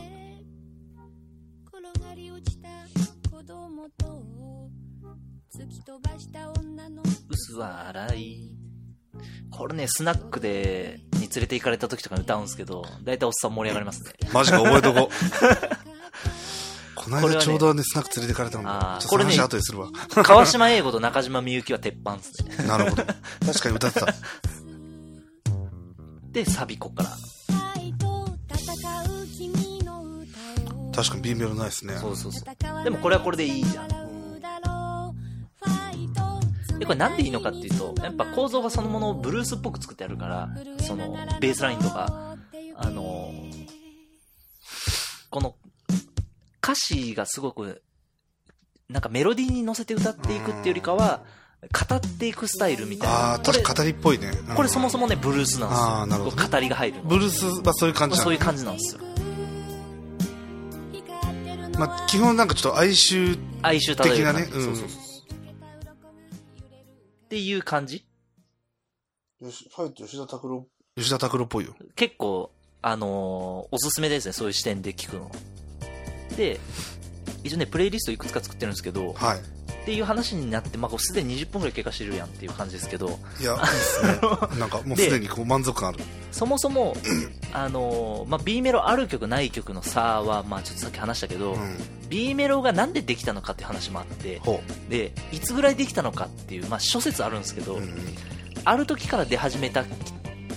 [1.66, 2.68] 転がり落ちた
[3.30, 4.24] 子供と
[5.56, 8.58] 突き飛ばした女の薄笑い。
[9.52, 14.14] これね、スナックで、に連れて行かれた時とかに歌うんですけど、だいたいおっさん盛り上がりますね。
[14.34, 15.10] マジか覚えとこ
[17.04, 19.90] この間ちょうどね、スナック連れてかれたのあーちょっとこれね話後でするわ。
[20.24, 22.66] 川島英語と中島みゆきは鉄板っすね。
[22.66, 23.04] なるほど。
[23.04, 24.14] 確かに歌ってた。
[26.32, 27.10] で、サビこっから。
[30.96, 31.96] 確かに B メロないですね。
[31.98, 32.84] そうそうそう。
[32.84, 34.04] でもこれはこれでいいじゃん。
[36.80, 42.36] で、これなんでいいのかっていうと、やっぱ構造がそのものをブルースっぽく作ってあるから、その、ベースラインとか、
[42.76, 43.13] あの、
[46.74, 47.84] 歌詞がすごく、
[48.90, 51.24] なんかメロディーに乗せて歌っていくっていうよりかは、
[51.62, 53.34] 語っていくスタイルみたいあな。
[53.36, 54.32] あ、こか語りっぽいね。
[54.50, 55.86] うんこれそもそもね、ブルースなんですよ。
[55.86, 57.04] あーなるほど語りが入るの。
[57.04, 59.02] ブルースはそういう感じなのそういう感じなんですよ。
[61.78, 64.34] まあ、基本なんかちょっと哀愁哀愁的な。
[64.34, 64.88] ねうんそうそうそう。
[64.88, 64.90] っ
[67.30, 68.06] ていう感じ？
[69.40, 70.68] ファイト吉田拓郎。
[70.98, 71.76] 吉田拓郎っぽいよ。
[71.96, 75.32] 結構、あのーおすすめですね、そういう視点で聞くの。
[76.36, 76.60] で、
[77.44, 79.40] 一応ね、プレイリストいくつか作ってるんですけど、はい。
[79.84, 84.08] っていう話になって、まあ、こうすでに20分くらい経過してるやんっていう感じですけど、いや、いいですね。
[84.58, 86.00] なんかもうすでにこう満足感ある。
[86.32, 86.96] そもそも、
[87.52, 91.78] あのーまあ、B メロある曲ない曲の差は、まあ、ちょっとさっき話したけど、うん。
[92.08, 97.78] B メロがなんでできたのかっていう話もあって、ほで、いつぐらいできたのかっていう、まあ、諸説あるんですけど、う。
[97.80, 98.16] うんうん。
[98.64, 99.86] ある時から出始めたっ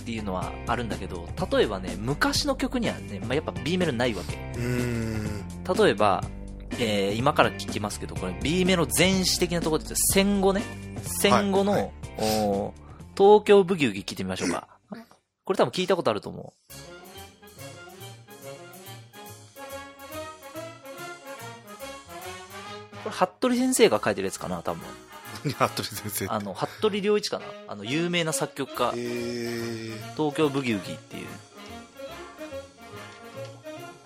[0.05, 4.35] ていうのはあるんだけど、例えばね、昔の曲にはね、まあ、やっぱ B メロないわけ。
[4.57, 5.36] うーん。
[5.75, 6.23] 例えば、
[6.79, 10.61] えー今から聞きますけど、これ B メロ全史的なところで戦後ね、
[11.03, 11.91] 戦後の、はい
[13.17, 14.67] 東京ブギウギ聞いてみましょうか。
[15.43, 16.73] これ多分聞いたことあると思う。
[23.03, 24.83] これ、服部先生が書いてるやつかな、多分。
[25.49, 26.27] 服部先生。
[26.27, 27.45] あの、服部良一かな。
[27.67, 31.27] あの、有名な作曲家え、ー、東京ブギウギっていう。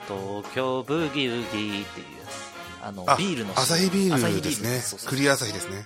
[0.07, 2.51] 東京ブギウギっていうやつ。
[2.83, 3.53] あの、あビールの。
[3.55, 4.99] 朝日ビールですねそう。
[4.99, 5.85] そうクリア朝日ですね。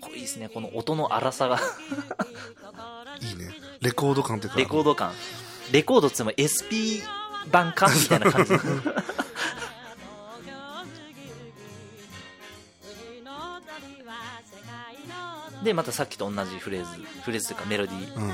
[0.00, 0.48] これいいですね。
[0.48, 1.58] この音の荒さが。
[3.20, 3.50] いいね。
[3.80, 4.58] レコード感というか。
[4.58, 5.12] レコード感。
[5.72, 7.02] レコードっつっても SP
[7.50, 7.88] 版か？
[7.88, 8.52] みたいな感じ。
[15.64, 16.90] で、またさっきと同じフレーズ、
[17.22, 18.16] フレーズというかメロディー。
[18.16, 18.30] うんうん。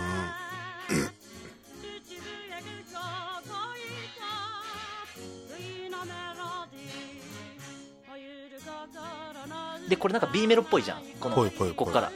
[9.88, 11.02] で、これなんか B メロっぽいじゃん。
[11.20, 12.12] この、こっから。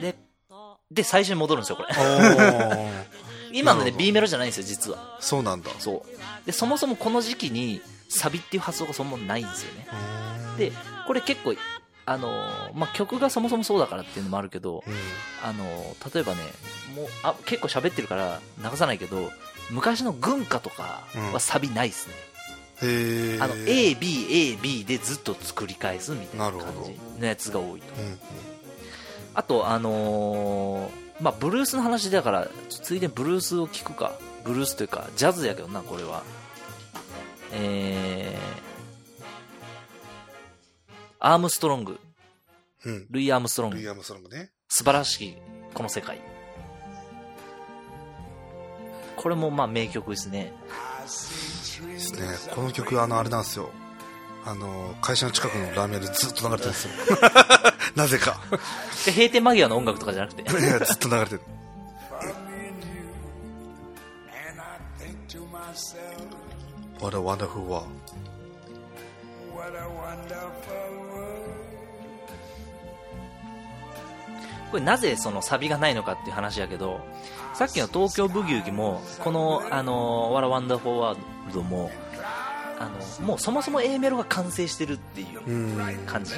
[0.00, 0.16] で、
[0.90, 1.88] で、最初に戻るんですよ、これ。
[3.52, 5.18] 今のね、B メロじゃないんですよ、実は。
[5.20, 5.70] そうなんだ。
[5.78, 6.46] そう。
[6.46, 9.86] で、そもそもこの時期に、サビっていう発想がそもそもないんですよね。
[10.58, 10.72] で、
[11.06, 11.54] これ結構、
[12.06, 14.94] あのーまあ、曲がそもそもそうだからっていうのもあるけど、うん。
[15.42, 16.42] あのー例えばね、
[16.94, 19.30] もう、あ、結構喋ってるから流さないけど、
[19.70, 22.14] 昔の軍歌とかはサビないですね。
[22.82, 23.42] へー。
[23.42, 27.86] あの、A、B、A、B でずっと作り返すみたいな感じのやつが多いと。
[28.00, 28.18] うん。
[29.34, 34.12] あと、あのーまあ、ブルースの話だから、ついでにブルースを聞くか。
[34.44, 36.22] ブルースというか、ジャズやけどな、これは。
[37.52, 38.73] えー、
[41.26, 41.98] アームストロング。
[42.84, 43.06] うん。
[43.08, 43.76] ルイ・アームストロング。
[43.78, 44.50] ルイ・アームストロングね。
[44.68, 45.36] 素晴らしい、
[45.72, 46.20] この世界。
[49.16, 50.52] これもまあ名曲ですね。
[51.00, 51.08] で
[51.98, 52.20] すね。
[52.54, 53.70] この曲、あの、あれなんですよ。
[54.44, 56.92] あの、会社の近くのラーメン屋でずっと流れてるんですよ。
[57.96, 58.38] なぜか。
[59.06, 60.42] で、閉店間際の音楽とかじゃなくて。
[60.42, 61.40] いや、ずっと流れてる。
[64.46, 66.02] And I think to myself,
[67.00, 67.86] What a wonderful world.
[69.54, 70.83] what a wonderful
[74.74, 76.98] これなぜそのサビがないのかっていう話やけど、
[77.54, 81.16] さっきの東京ブギウギも、この、あの、What a Wonderful
[81.52, 81.92] World も、
[82.80, 86.06] あの、もうそもそも A メロが完成してるっていううん。
[86.06, 86.32] 感じ。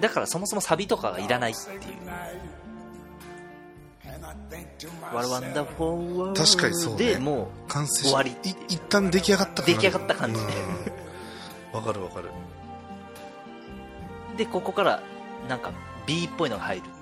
[0.00, 1.80] だからそもそもサビとかがいらないっていう。
[5.12, 8.34] What a Wonderful World 確かにそうねでも完成し終わりい
[8.68, 10.46] 一旦出来上がった出来上がった感じうん
[11.72, 12.30] わかるわかる。
[14.34, 15.02] う、で、ここから
[15.50, 15.70] なんか
[16.06, 16.82] B っぽいのが入る。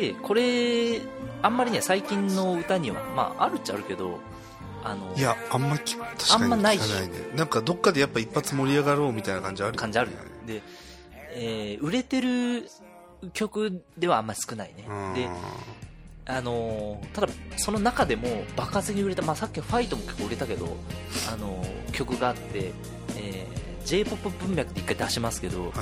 [0.00, 1.00] でこれ
[1.42, 4.18] あんまりね最近の歌にはまああるっちゃあるけど
[4.82, 7.14] あのいやあんま聞確かにあんまない聞かないね。
[7.36, 9.78] なんかどっかでやっぱ一発盛り上がろうみたいな感じあるよね。
[9.78, 10.10] 感じある
[10.46, 10.62] で、
[11.34, 12.66] えー売れてる
[13.34, 14.86] 曲ではあんまり少ないね。
[14.88, 15.14] うん。
[15.14, 15.28] で
[16.26, 20.76] あのーただその中でも爆発的に売れた、まあ、さっきの「ファイト」も結構売れたけど、
[21.30, 22.72] あのー曲があって、
[23.16, 25.72] えー、j p o p 文脈で一回出しますけど、はい。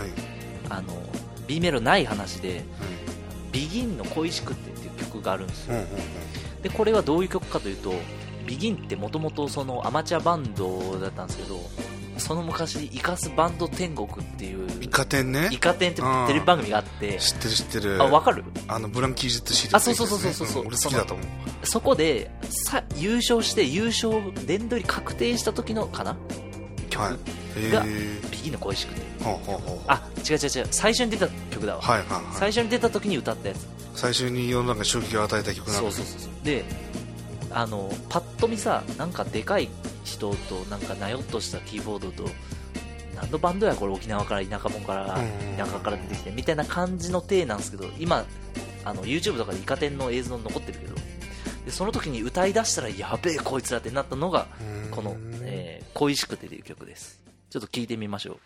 [0.70, 0.92] あの
[1.46, 2.62] B メロない話で
[3.48, 5.74] はい「ビギンの恋しくって」っていう曲があるんですよ。
[5.74, 6.62] うんうんうん。
[6.62, 7.92] でこれはどういう曲かというと
[8.46, 11.60] ビギンってもともとそのアマチュアバンドだったんですけど
[12.16, 15.50] その昔イカスバンド天国っていうイカ天ね？
[15.52, 18.02] イカ天ってテレビ番組があって知ってる知ってる。
[18.02, 18.44] あ分かる？
[18.66, 21.26] あのブランキー・ジェット・シールあそうそうそうそうそう俺好きだと思う。
[21.62, 24.14] そこでさ優勝して優勝
[24.46, 26.16] 殿堂入り確定した時のかな？
[26.88, 27.16] 曲、が
[27.86, 29.00] えビギンの恋しくて。
[29.86, 30.66] あ違う違う違う。
[30.70, 32.22] 最初に出た曲だわ、はいはいはい。
[32.32, 33.66] 最初に出た時に歌ったやつ。
[33.94, 36.44] 最初に世の中に衝撃を与えた曲なんだそうそうそう。
[36.44, 36.64] で
[37.50, 39.68] あのパッと見さなんかでかい
[40.04, 42.30] 人となんかなよっとしたキーボードと
[43.16, 45.56] 何のバンドやこれ沖縄から田舎者からうん。
[45.56, 48.24] 田舎から出てきてみたいな感じの体なんですけど今
[48.84, 50.94] あの YouTube とかでイカ天の映像残ってるけど
[51.68, 54.90] でその時に歌い出したらやべえこいつらってなったのがうん。
[54.90, 57.22] この「えー恋しくて」という曲です。
[57.50, 58.40] ちょっと聞いてみましょう。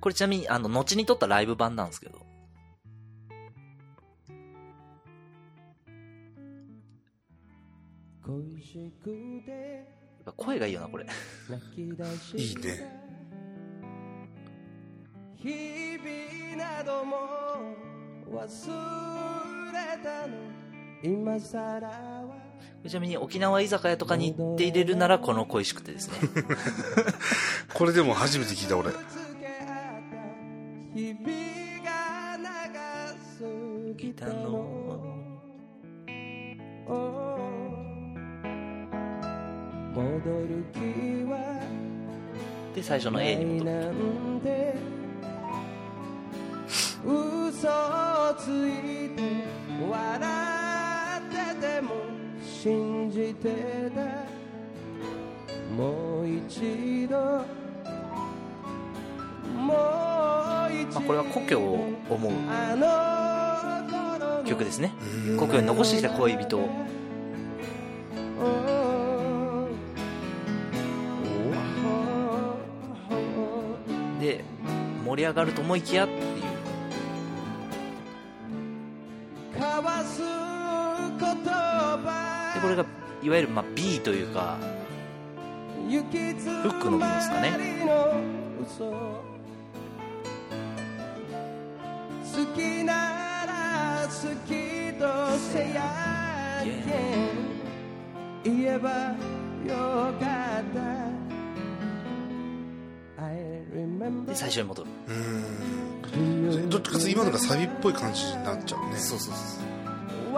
[0.00, 2.18] これちなみにあの後に撮ったライブ版なんですけど。
[10.26, 11.06] やっぱ声がいいよなこれ。
[12.36, 13.01] いいね
[15.42, 17.16] 日々なども
[18.30, 18.42] 忘
[19.72, 20.34] れたの。
[21.02, 22.28] 今さらは
[22.86, 26.14] ちなみに沖縄居酒屋とかに行って入れるならこの恋しくてですね。
[27.74, 28.90] これでも初めて聞いた俺。
[28.90, 29.02] 付
[29.40, 29.66] け合っ
[30.12, 31.26] た日々
[31.84, 34.92] が長すぎたの。
[39.92, 40.02] 戻
[40.46, 40.78] る気
[41.24, 41.60] は
[42.74, 44.91] で最初の A に戻るなんて
[47.04, 49.22] 嘘をついて
[49.90, 50.20] 笑
[51.18, 51.90] ってても
[52.42, 54.02] 信じてた
[55.76, 57.44] もう一度。
[59.56, 59.74] も
[60.68, 62.32] う一度、まあこれは故郷を思う。
[64.44, 64.92] 曲ですね。
[65.28, 66.68] うん故郷に残してきた恋人を。
[74.20, 74.44] で
[75.04, 76.06] 盛り上がると思いきや
[82.62, 82.86] これが
[83.22, 84.56] いわゆるまあ B というか
[85.88, 87.52] フックの部分ですかね。
[92.32, 92.92] 好きな
[93.46, 94.10] ら好
[94.46, 94.50] き
[94.98, 95.02] と
[95.52, 95.82] せや
[96.62, 96.70] け
[98.50, 98.52] ん。
[98.56, 98.88] 言えば
[99.68, 99.74] よ
[100.20, 100.24] か
[100.60, 100.80] った。
[104.34, 104.90] 最初に戻る。
[105.08, 105.12] う
[106.18, 106.70] ん。
[106.70, 108.96] どっちかというと今のがサビっぽい感じになっちゃうね。
[108.96, 109.60] そうそうそ
[110.30, 110.34] う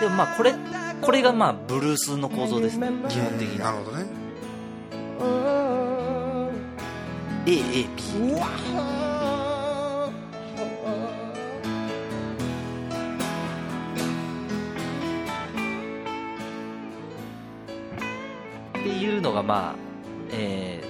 [0.00, 0.54] でもまあこれ
[1.00, 4.22] これがまあブルースの構造ですね基本的になるほどね。
[7.44, 7.88] AAB
[18.78, 19.74] っていうのがまあ、
[20.30, 20.82] え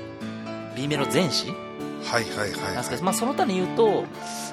[0.74, 1.48] ー、B メロ全詞
[2.04, 3.02] はいはいはいはい。
[3.02, 4.04] まあ、その他に言うと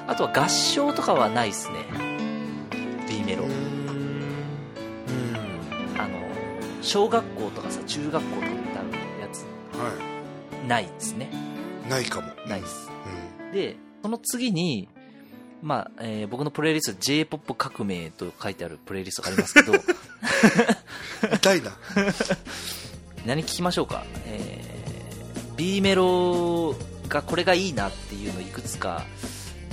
[0.06, 2.19] あとは合唱とかはないですね
[3.30, 3.44] メロ。
[3.44, 3.50] うん。
[5.98, 6.18] あの
[6.82, 8.84] 小学校とかさ中学校とかで歌う
[9.20, 9.44] やつ。
[9.76, 9.92] は
[10.66, 11.30] ないですね。
[11.86, 12.28] いないかも。
[12.48, 12.90] ないです。
[13.46, 13.52] うん。
[13.52, 14.88] でその次に
[15.62, 19.72] まあ、えー僕のプレイリスト J-POP 革命と書いてあるプレイリストがありますけど。
[21.34, 21.72] 痛いな。
[23.26, 24.70] 何聞きましょうか、えー
[25.56, 26.74] B メロ
[27.06, 29.04] がこれがいいなっていうのをいくつか、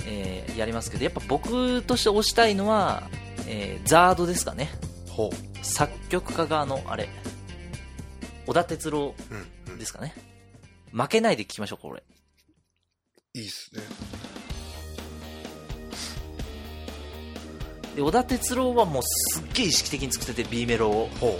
[0.06, 3.04] えーやりますけどやっぱ僕として推したいのは、
[3.50, 4.70] えーザードですかね。
[5.08, 5.30] ほ
[5.62, 7.08] 作曲家があのあれ。
[8.46, 9.78] 小田哲郎ううんうん。
[9.78, 10.14] ですかね
[10.92, 12.02] 負けないで聞きましょうこれ。
[13.34, 13.82] いいっすね。
[17.96, 21.08] で小田哲郎はもうすっげえ意識的に作ってて B メロを。
[21.20, 21.38] ほ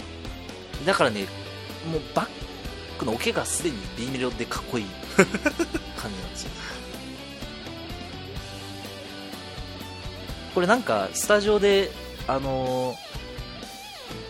[0.85, 1.21] だからね
[1.91, 2.27] もうバッ
[2.97, 4.85] クのオケがすでに B メロでかっこいい
[5.97, 6.51] 感じなんですよ
[10.53, 11.91] これなんかスタジオで
[12.27, 13.09] あのー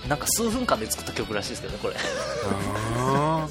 [0.09, 1.95] なんか数分間で作った曲らしいですけどねこれ。
[2.97, 3.47] あ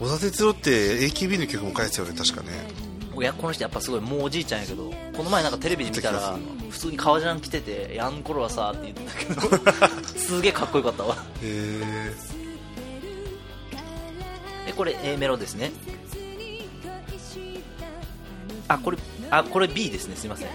[0.00, 2.48] 小田哲郎って AKB の曲も書いてたよね確かね。
[3.18, 6.38] いやこの人やっぱすごいもうおじいちゃんやけどこの前なんかテレビで見たら
[6.70, 11.16] 普通に革ジャン着てて「やん頃はさ」って言ってたけど すげえかっこよかったわ。
[11.16, 12.14] へえ
[14.66, 15.72] でこれ A メロですね。
[18.68, 18.98] あこれ
[19.30, 20.16] あこれ B ですね。
[20.16, 20.48] すいません。
[20.48, 20.54] うん。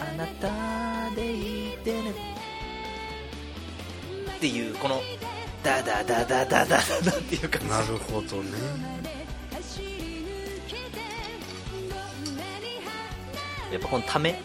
[0.00, 2.10] あなたでいてね。
[4.36, 5.00] っていうこの
[5.62, 6.82] ダダダダダダダっ
[7.28, 7.68] ていう感じ。
[7.68, 9.04] なるほどね。
[13.72, 14.40] やっぱこのため。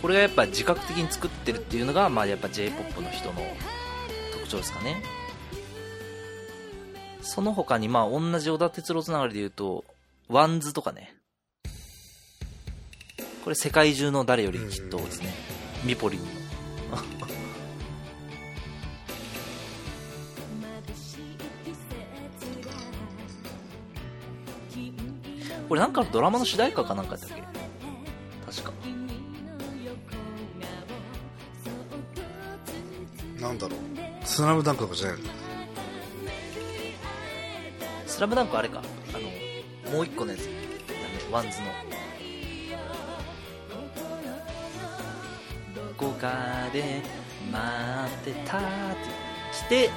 [0.00, 3.40] これがやっぱ自覚的に作ってるっていうのが、まあ、やっぱ j p o p の人の
[4.32, 5.00] 特徴ですかね
[7.22, 9.84] その他にまあ同じ織田哲郎つながりで言うと
[10.28, 11.14] WANDS とかね。
[13.44, 15.32] これ世界中の誰よりきっとですね。
[15.84, 16.26] ミポリンの。
[25.68, 27.42] これなんかのドラマの主題歌かなんかだっけ？
[28.60, 28.72] 確か。
[33.40, 33.78] なんだろう。
[34.24, 35.41] スラムダンクとかじゃないの？
[38.12, 38.82] スラムダンクあれか。
[39.14, 39.18] あ
[39.88, 40.42] のもう一個のやつ。
[40.42, 40.52] だね
[41.30, 41.64] ワンズの。
[45.74, 47.00] どこかで
[47.50, 48.66] 待ってたって。
[49.52, 49.90] 来て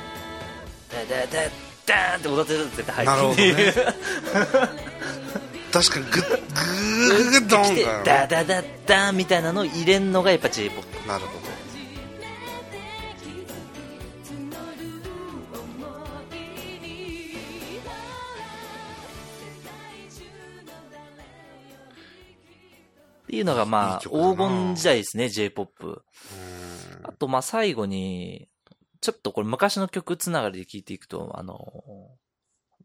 [0.90, 1.50] ダダダ
[1.86, 3.74] ダーンって踊ってると絶対なるほど入ってね。
[5.74, 11.45] 確かにグッグーグッドンだダダダダーンみたいなのを入れんのがやっぱ j p o p なるほど
[23.36, 26.02] っていうのがまあ黄金時代ですね j p o p
[27.04, 28.48] あとまあ最後に
[29.02, 31.84] ちょっとこれ昔の曲つながりで聞いていくとあの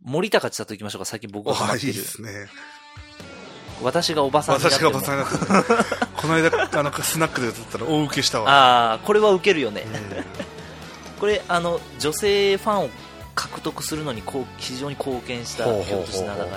[0.02, 1.04] 森高千里行きましょうか。
[1.04, 1.92] 最近僕がハいいってる。
[1.92, 2.48] ですね。
[3.82, 5.78] 私がおばさんになっ私がバサになってる
[6.16, 8.50] この間あのスナックで歌ったら大受けしたわ。
[8.50, 9.88] ああこれはウケるよね、う
[11.16, 11.18] ん。
[11.20, 12.90] これあの女性ファンを
[13.34, 16.48] 獲得するのにこう非常に貢献した曲として名高い。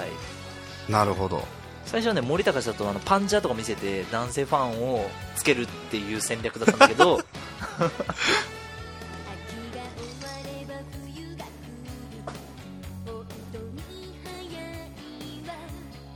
[0.90, 1.46] なるほど
[1.94, 7.20] 最初はね森高千里あのパンチャーとか見せて男性ファンをつけるっていう戦略だったんだけど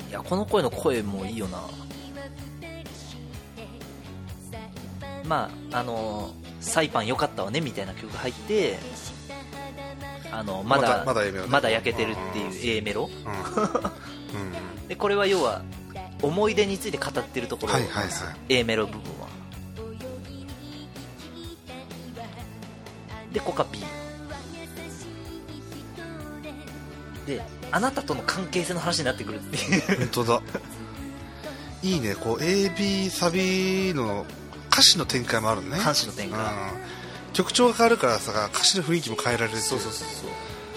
[0.09, 1.61] いやこの声の声もいいよな。
[5.25, 8.79] まああのサイパン良かったわねみたいな曲が入って
[10.31, 13.11] あのまだまだまだ焼けてるっていう A メロ。
[13.25, 13.33] うん、
[14.33, 15.61] うん、でこれは要は
[16.21, 18.11] 思い出について語ってるところ、はいはいはい。
[18.49, 19.27] A メロ部分は。
[23.31, 23.79] でここが B
[27.27, 29.97] であなたとの関係性の話になってくるっていう。
[29.99, 30.41] 本当だ。
[31.83, 32.15] いいね。
[32.15, 34.25] こう AB サビの
[34.71, 35.77] 歌詞の展開もあるね。
[35.77, 36.39] 歌詞の展開。
[36.39, 36.47] うん。
[37.33, 40.25] 曲調が変わるからさ歌詞の雰囲気も変えられるそうそうそうそ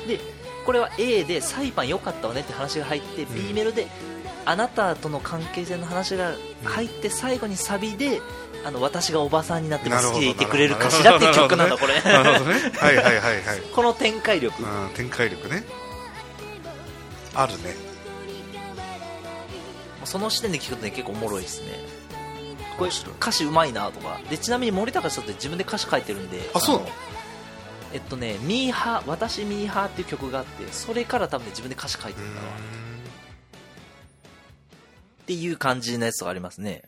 [0.04, 0.08] う。
[0.08, 0.20] で
[0.66, 3.88] これは A でサイパン良かったわねって話が入って、B メロで
[4.44, 6.32] あなたとの関係性の話が
[6.64, 8.20] 入って最後にサビで
[8.64, 12.00] あの私がおばさんになっても好きでいてくれるかしらっていう曲なんだこれ。
[12.00, 12.60] なるほどね。
[12.78, 13.42] はいはいはいはい。
[13.74, 14.62] この展開力。
[14.62, 15.64] うん展開力ね。
[17.34, 17.74] あるね。
[20.04, 21.84] その視点で聞くとね結構おもろいですね。
[22.78, 24.20] これ歌詞うまいなとか。
[24.30, 26.88] でちなみに森高さんって自分で歌詞書いてるんであそうなの？
[26.88, 26.92] の
[27.92, 32.46] えっとね「ミーハー私ミーハー」っていう曲があってそれから多分ね自分で歌詞書いてるんだわ。
[35.22, 36.82] っていう感じのやつがありますね。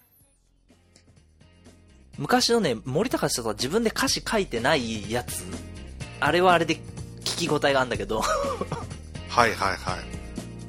[2.18, 5.44] 昔のね森高さんは自分で歌詞書いてないやつ。
[6.20, 6.76] あれはあれで
[7.24, 8.20] 聞き応えがあるんだけど。
[8.20, 8.34] はい
[9.28, 9.78] はいはい。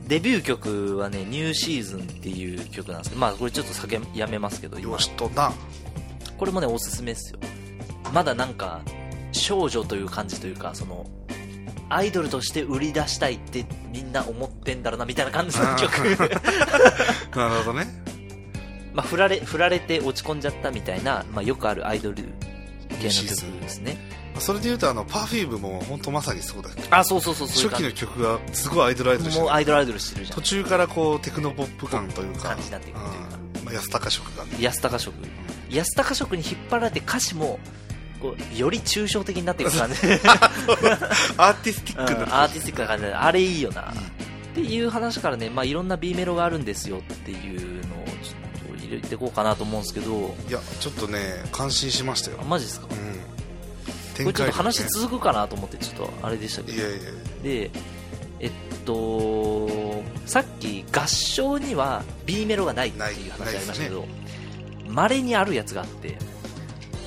[0.07, 4.91] デビュー曲はね「ニューシーズン」っていう曲なんですけどまあこれちょっと酒やめますけど今。
[4.91, 5.53] よしとな
[6.37, 7.39] これもねおすすめですよ。
[8.13, 8.81] まだなんか
[9.33, 11.05] 少女という感じというかその
[11.89, 15.91] アイドルとして売り出したいってみんな思ってんだろうなみたいな感じの曲。
[17.35, 17.87] なるほどね。
[18.93, 22.15] まあ振られ振られて落ち込んじゃったみたいな、まあ、よくあるアイドル
[22.99, 23.97] 系の曲ですね。
[24.39, 26.81] それでいうとあの Perfume も本当まさにそうだけ？
[26.81, 30.35] どあそうそうそうそう初期感の曲がすごいアイドルアイドルしてるじもうアイドルアイドルしてるじゃん。
[30.37, 33.37] 途中からこうテクノポップ感というか感じになっていくっていうか。
[33.59, 34.49] うんまあ、安高色がね。
[34.59, 35.13] 安高色
[35.69, 37.59] 安高色に引っ張られて歌詞も
[38.23, 39.95] こうより抽象的になっていく感じ。
[41.37, 43.93] アーティスティックな、うんアーティスティックな感じであれいいよな、っ
[44.55, 50.35] ていう話からね、まあ、いろんな B メロがあるんですよっていうのをちょっと入れていこうかなと思うんですけど。
[50.49, 52.37] いやちょっとね感心しましたよ。
[52.41, 52.87] あマジですか？
[52.89, 53.19] うん。
[54.15, 56.77] 展これちょっと話続くかなと思ってちょっとあれでしたけど。
[56.77, 56.97] いやいや
[57.43, 57.71] で
[58.39, 58.51] えっ
[58.85, 64.05] とさっき合唱には B メロがないっていう話ありましたけど
[64.87, 66.17] まれにあるやつがあって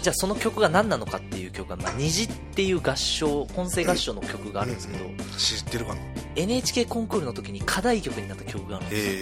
[0.07, 5.05] じゃあその曲が何なのかっていう曲が、まあ、虹っていう合唱混声合唱の曲があるんですけど、
[5.37, 6.01] 知ってるかな
[6.37, 9.13] ？NHK コンクールの時に課題曲になった曲があるんですよ。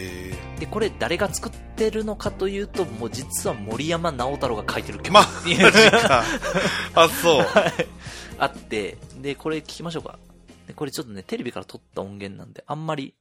[0.56, 5.10] えでこれ誰が作ってるのかというともう実は森山直太朗が書いてる曲。
[5.10, 5.56] まってい
[6.94, 7.46] あ そう。
[8.36, 10.18] あってでこれ聞きましょうか。
[10.66, 13.14] でこれちょっとねテレビから撮った音源なんであんまり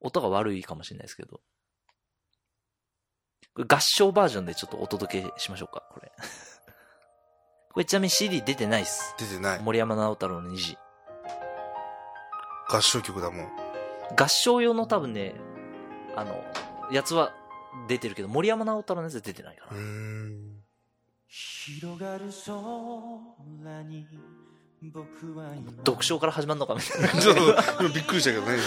[0.00, 1.42] 音が悪いかもしれないですけど。
[3.56, 6.12] 合唱バージョンでちょっとお届けしましょうかこれ
[7.78, 9.14] これちなみに CD 出てないっす。
[9.20, 9.60] 出てない。
[9.60, 10.76] 森山直太朗の虹
[12.68, 13.48] 合唱曲だもん。
[14.16, 15.36] 合唱用の多分ね
[16.16, 16.42] あの
[16.90, 17.32] やつは
[17.86, 20.56] 出てるけど森山直太朗のやつは出てないかな、ん。
[21.28, 24.08] 広がる空に
[24.82, 25.70] 僕は今。
[25.70, 27.42] 読書から始まるのかみたいなちょっと
[27.78, 28.58] 今びっくりしたけどね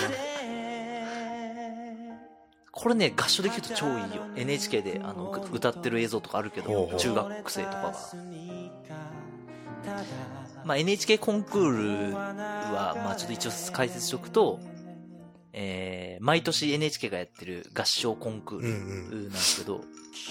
[2.82, 4.23] これね合唱できると超いいよ。
[4.36, 7.93] NHK であのう歌ってる映像とかあるけど中学生とかが、
[10.65, 14.59] まあ、NHK コンクールは、まあ、ちょっと一応解説しておくと、
[15.53, 19.23] えー毎年 NHK がやってる合唱コンクールうんうん。
[19.23, 19.82] なんですけど、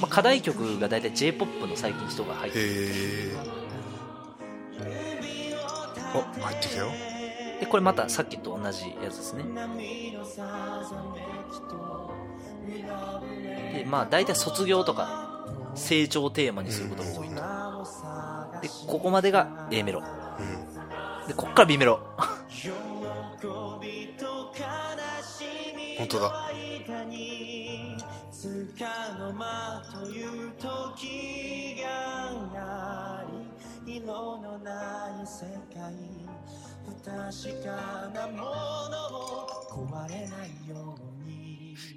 [0.00, 3.30] まあ、課題曲が大体 J-POP の最近人が入ってる。
[6.14, 6.86] お入ってきたよ。
[7.60, 9.44] でこれまたさっきと同じやつですね
[12.70, 15.44] でまあ大体卒業とか
[15.74, 17.34] 成長をテーマにすることが多いと。
[18.62, 20.02] でここまでが A メロ。
[21.26, 22.00] でこっから B メロ。
[25.98, 26.50] 本当だ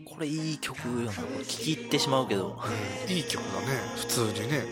[0.06, 1.14] これいい曲よな。
[1.14, 2.60] これ聴き入ってしまうけど。
[3.08, 3.68] いい曲だね。
[3.96, 4.64] 普通にね。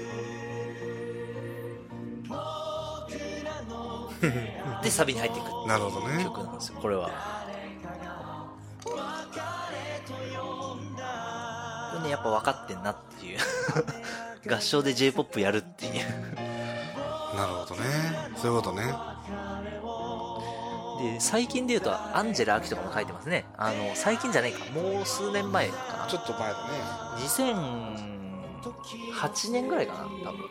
[4.84, 6.24] でサビに入っていくなるほどね。
[6.24, 6.76] 曲なんですよ。
[6.80, 7.10] これは。
[8.84, 8.92] こ
[11.98, 13.40] れねやっぱ分かってんなっていう。
[14.52, 15.94] 合唱で j p o p やるっていう。
[17.36, 17.82] なるほどね。
[18.38, 18.94] そういうことね
[21.02, 23.46] で最近で言うとアンジェラ・アキとかも書いてますね。
[23.58, 24.66] あの最近じゃないか。
[24.72, 26.06] もう数年前かな。
[26.08, 26.74] ちょっと前だね。
[27.18, 30.42] 2008年ぐらいかな多分。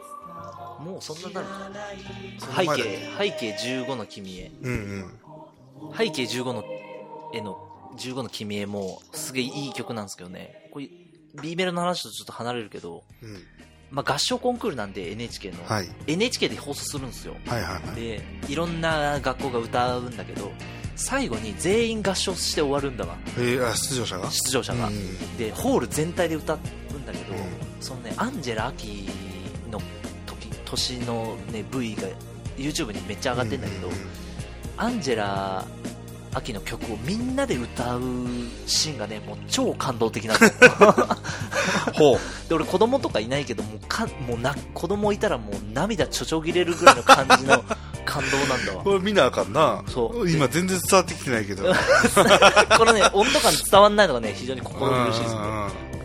[0.93, 1.71] もうそんなになるか
[2.39, 2.83] そ背景
[3.19, 4.51] 背景15の君へ。
[4.63, 5.21] うん
[5.81, 5.97] うん。
[5.97, 6.65] 背景15の
[7.33, 10.69] 絵の15の君へもすげえいい曲なんですけどね。
[10.73, 10.89] これ
[11.43, 13.43] B メロの話とちょっと離れるけど、うん
[13.91, 15.89] まあ、合唱コンクールなんで NHK の、はい。
[16.07, 17.35] NHK で放送するんですよ。
[17.47, 17.95] はいはいはい。
[17.97, 20.53] でいろんな学校が歌うんだけど
[20.97, 23.17] 最後に全員合唱して終わるんだわ。
[23.37, 24.31] えー、あ出場者が？
[24.31, 25.37] 出場者が、うん。
[25.37, 27.41] でホール全体で歌うんだけど、うん。
[27.81, 29.09] そのねアンジェラ・アキ
[29.71, 29.81] の
[30.27, 32.03] 時年のね V が
[32.57, 33.95] YouTube にめっちゃ上がってんだけど、うん。
[34.77, 35.65] アンジェラ・
[36.33, 38.01] アキの曲をみんなで歌う
[38.67, 40.39] シーンがねもう超感動的なの。
[41.93, 42.49] ほう。
[42.49, 47.65] で俺子供とかいないけどもうかもうな子供いたらもう涙ちょちょぎれるぐらいの感じの
[48.07, 48.85] 感動なんだわ。
[48.85, 49.83] これ見なあかんな。
[49.89, 50.31] そう。
[50.31, 51.65] 今全然伝わってきてないけど。
[52.79, 55.41] このね温度感伝わんないのがね非常に心苦しいですね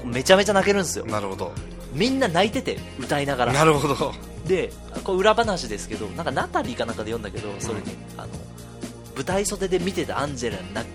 [0.06, 1.06] うんめちゃめちゃ泣けるんですよ。
[1.06, 1.52] なるほど。
[1.94, 3.54] みんな泣いてて歌いながら。
[3.54, 4.14] なるほど。
[4.48, 4.72] で
[5.04, 7.86] これ裏話ですけどなんかナタリーかなんかで読んだけどそれに、
[8.18, 8.28] あの
[9.16, 10.86] 舞台袖で見てたアンジェラな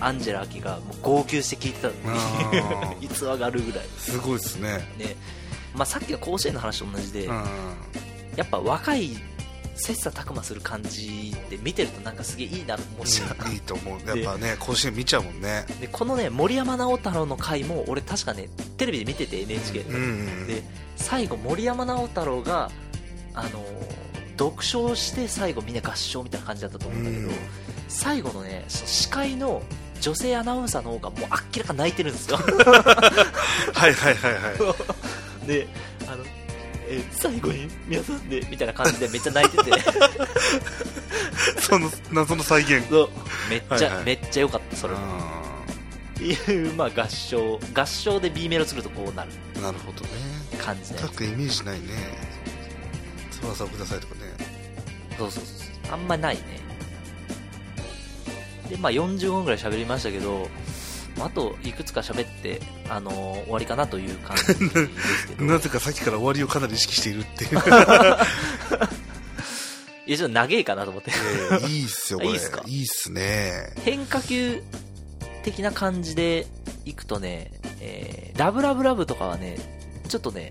[0.00, 1.88] アンジェラ・アキがもう号泣して聞いてた。
[1.88, 2.06] って
[2.56, 3.86] いうあ逸話があるぐらい。
[3.98, 4.80] すごいですね。
[4.98, 5.16] で、
[5.74, 7.44] まあ、さっきの甲子園の話と同じで、うん。
[8.36, 9.16] やっぱ若い
[9.76, 13.48] 切磋琢磨する感じって見てるとなんかすげえいいなと思うし、う。
[13.48, 14.00] んいいと思う。
[14.18, 15.64] やっぱね甲子園見ちゃうもんね。
[15.80, 20.62] でこのね森山直太朗の回も俺確かねテレビで見てて NHK で,、で
[20.96, 22.70] 最後森山直太朗が
[23.34, 23.64] あの
[24.38, 27.34] 読書して最後みんな合唱みたいな感じだったと思うんだけど、うん。
[27.88, 29.62] 最後のねその司会の
[30.00, 31.20] 女性アナウンサーの方がもう
[31.54, 32.36] 明らかに泣いてるんですよ。
[32.42, 34.40] はいはいはいは
[35.44, 35.46] い。
[35.46, 35.68] で
[36.08, 36.24] あの
[36.88, 39.70] え最後に皆さんでみたいな感じでめっちゃ泣いてて。
[41.60, 42.88] その謎の再現。
[42.88, 43.10] そう。
[43.48, 44.04] めっちゃ、はいはい。
[44.04, 44.94] めっちゃ良かったそれ。
[44.94, 45.00] も
[46.20, 49.30] いう、まあ、合唱合唱で B メロ作るとこうなる。
[49.56, 50.10] うんなるほどね。
[50.58, 51.86] 感じね各くイメージないね。
[53.30, 54.21] 翼をくださいとかね
[55.30, 56.42] そうそうそうあんまないね。
[58.70, 60.48] でまあ40分ぐらい喋りましたけど
[61.20, 64.58] あといくつか喋って、あのー終わりかなという感じです
[65.28, 65.44] けど。
[65.44, 67.58] なぜかさっきから終わりをかなり意識しているっていう。
[70.04, 71.10] いやちょっと長えかなと思って。
[71.10, 72.30] えーいいっすよ これ。
[72.30, 72.62] いいっすか？
[72.66, 73.52] いいっすね。
[73.84, 74.62] 変化球
[75.44, 76.46] 的な感じで
[76.86, 77.50] いくとね、
[77.80, 79.58] えー、ラブラブラブとかはね
[80.08, 80.50] ちょっとね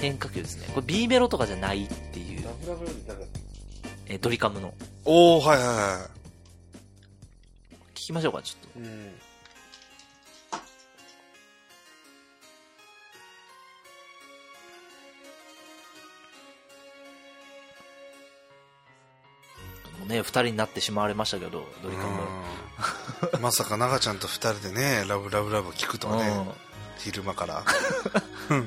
[0.00, 0.68] 変化球ですね。
[0.74, 2.46] これ B メロとかじゃないっていう、
[4.08, 4.72] えードリカムの。
[5.04, 6.10] おおはいはいは
[7.94, 8.78] 聞きましょうかちょっと。
[8.78, 9.12] い、うん、
[20.08, 22.08] ね二人になってしまわれましたけどドリカム。
[23.34, 23.42] うん。
[23.42, 26.52] まさか長ちゃんと二人でねラブラブラブ聞くとはねうん。
[26.96, 27.62] 昼間から。
[28.48, 28.66] うん。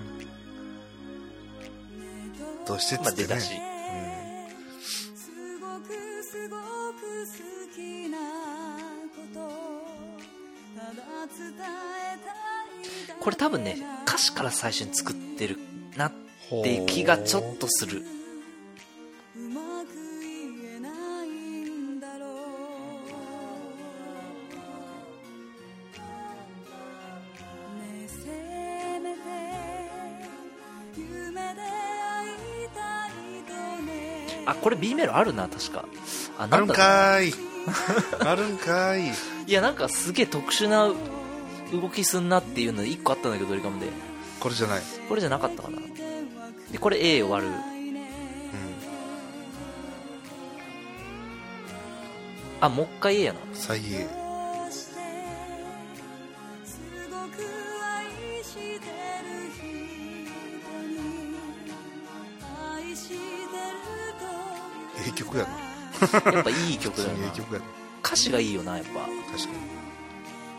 [2.68, 3.70] どうしてっつってね、まあ出だし
[13.19, 15.59] これ多分ね歌詞から最初に作ってる
[15.95, 16.11] なっ
[16.63, 18.03] て気がちょっとする。
[19.36, 20.89] うまく言えな
[21.24, 22.30] いんだろう
[27.78, 28.26] ねえせ
[28.99, 29.19] めて
[30.97, 32.26] 夢で会
[32.65, 33.09] いたい
[33.47, 33.53] と
[33.84, 35.86] ねあこれ B メロあるな確か。
[36.39, 37.32] あるんなんだろうかい。
[38.19, 39.11] あるんかい。
[39.48, 40.92] いやなんかすげえ特殊な
[41.72, 43.88] 動きすんなっていうの1個あったんだけどドリカムで。
[44.39, 45.78] これじゃない、これじゃなかったかな。
[46.72, 47.48] でこれ A 終わる。
[47.48, 47.54] うん、
[52.60, 53.39] あもう一回 A やな。
[53.54, 53.86] 最悪
[54.74, 54.89] す
[57.10, 57.44] ごく
[57.84, 58.80] 愛してる
[59.56, 59.64] 人
[60.88, 60.96] に
[62.74, 63.20] 愛してる
[65.06, 65.50] ええ曲やな。
[66.32, 67.66] やっぱいい曲だよなにええ曲やな
[68.12, 68.99] 歌詞がいいよなやっぱ。
[68.99, 69.72] 確かに。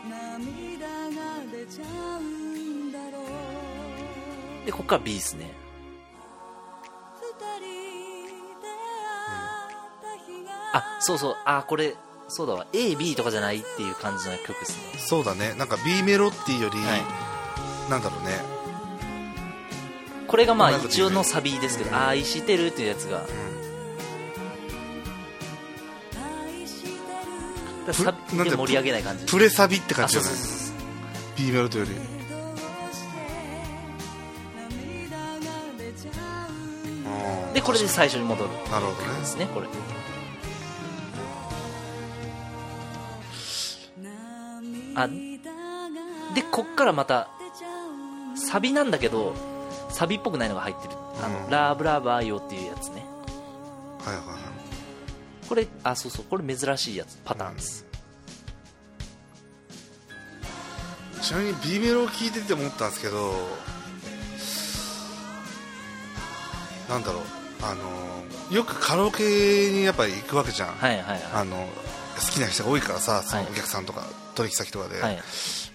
[0.01, 3.19] と涙が出ちゃうんだろ
[4.63, 5.51] うでこっから B ですね。
[7.21, 7.29] 二
[7.59, 7.69] 人
[8.59, 8.67] で
[9.19, 9.29] 会
[9.77, 10.51] った日が。
[10.73, 11.35] あそうそう。
[11.45, 11.95] あこれ
[12.27, 12.65] そうだわ。
[12.73, 14.99] AB とかじゃないっていう感じの曲ですね。
[14.99, 15.53] そうだね。
[15.53, 18.39] なんか B メロっていうより、はなんだろうね、
[20.25, 23.19] これがまあ一応のサビですけど「愛してる」っていうやつが。
[23.19, 23.33] だか
[27.91, 29.03] サビで盛り上げない？
[29.03, 30.31] 感じプレサビって感あじじゃない。
[31.35, 31.91] B メロとより。
[37.53, 39.47] でこれで最初に戻るなるほどねですね。
[39.53, 39.67] これ。
[44.95, 45.07] あ
[46.35, 47.29] でこっからまた
[48.35, 49.33] サビなんだけど
[49.89, 51.49] サビっぽくないのが入ってる「あのうん。
[51.51, 53.05] ラブラブアイオ」っていうやつね。
[54.03, 54.42] はいはいはい
[55.47, 57.85] これあそうそうこれ珍しいやつパターンです、
[61.21, 63.33] ちなみに B メロを聴いてて思ったんですけど
[66.89, 67.23] なんだろう
[67.61, 71.67] あのよくカラオケにやっぱり行くわけじゃん、はいはいはあの
[72.13, 74.03] 好きな人が多いからさそのはいお客さんとか、
[74.35, 75.19] 取引先とかで、いはい。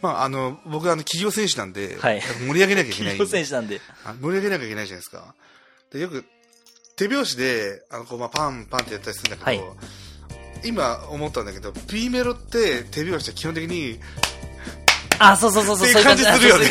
[0.03, 2.21] まあ、あの僕はあの企業選手なんで、はい。
[2.47, 3.81] 盛り上げなきゃいけない 企業選手なんで。
[4.05, 5.35] あ盛り上げなきゃいけないじゃないですか。
[5.93, 6.25] でよく
[6.99, 9.79] 手拍子であのこう、まあ、パンパンってやったりするんだけど、はい。
[10.65, 14.01] 今思ったんだけど B メロって手拍子は基本的に
[15.21, 16.25] あそうそうそうそうっていう感じ。
[16.25, 16.67] するよね。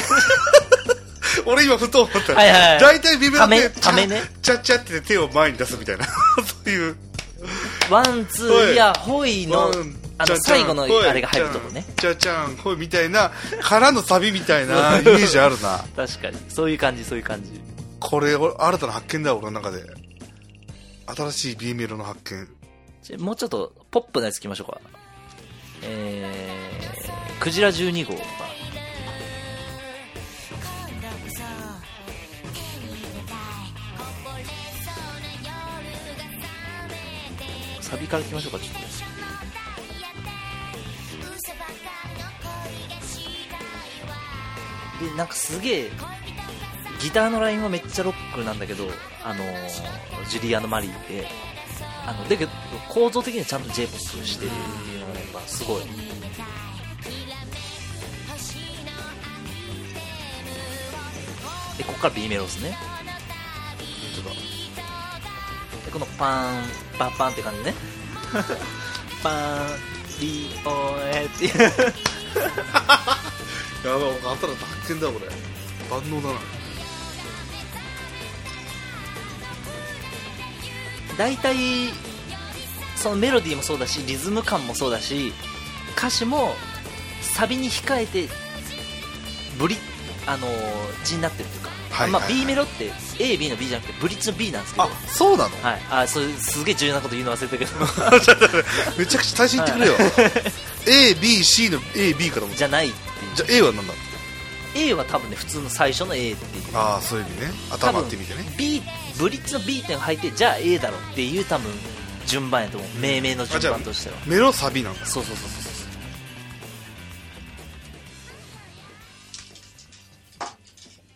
[1.46, 2.80] 俺今ふと思った、はいはいはい。
[2.80, 4.24] 大体 B メロってね。
[4.42, 6.06] チャッチャって手を前に出すみたいな。
[6.06, 6.12] そ
[6.66, 6.96] ういう。
[7.90, 8.76] ワンツーい。
[8.76, 11.86] やホイのうんあの最後のあれが入るとこね。
[11.98, 15.86] チャチャンほいみたいなからのサビみたいな イメージあるな。
[15.96, 16.38] 確かに。
[16.50, 17.62] そういう感じそういう感じ。
[18.00, 19.84] これ俺新たな発見だ俺の中で
[21.08, 22.20] 新しい B メロの発
[23.10, 23.20] 見。
[23.20, 24.82] もうちょっとポップなやついきましょうか。
[25.84, 28.14] えー、クジラ12号。
[37.80, 38.88] サビからいきましょうかちょっと。
[45.05, 45.91] でなんかすげえ
[47.02, 48.88] ギターのラインはめっちゃロックなんだけど
[49.24, 51.28] あのージュリアのマリーで。
[52.08, 52.52] あのだけど
[52.88, 54.54] 構造的にはちゃんと j p o p してるっ
[54.86, 55.82] ていうのがやっぱすごい。
[61.78, 62.76] でここから B メロですね
[65.86, 66.64] でこのパン
[66.98, 67.74] パンパンって感じね。
[69.22, 69.68] パン
[70.22, 71.60] リオエっていう。
[71.62, 71.70] や
[73.98, 75.30] ばい新たな発見だこれ。
[75.89, 76.57] 万能だな
[81.18, 81.55] 大体
[82.95, 85.34] そのメロディーもそうだしリズム感もそうだし
[85.97, 86.53] 歌詞も
[87.22, 88.28] サビに控えて
[89.57, 89.76] ブリ
[90.26, 90.51] あのー
[91.05, 92.34] 字になってるというかはいまあ、はい。
[92.34, 94.84] B メロって AB の B じゃなくてブリッジの B なんですけど。
[94.86, 95.49] あそうなの？
[95.63, 97.72] はい、あそうすげえ重要なこと言うの忘れたけど。
[98.99, 99.95] めちゃくちゃ最初に言ってくれよ。
[101.15, 103.36] ABC の AB からもじゃないっていう。
[103.36, 103.99] じゃあ A は何なの
[104.76, 106.63] ？A は多分ね普通の最初の A っていう。
[106.78, 107.51] ああそういう意味ね。
[107.72, 108.53] 多頭分って意味でね。
[108.57, 108.84] B
[109.20, 111.72] ブリッジの B 点が入ってじゃあ A だろっていう多分
[112.26, 112.89] 順番やと思う。
[112.99, 114.18] 命名の順番としては。
[114.26, 115.05] メロサビなんだ。
[115.05, 115.74] そうそうそうそうそう。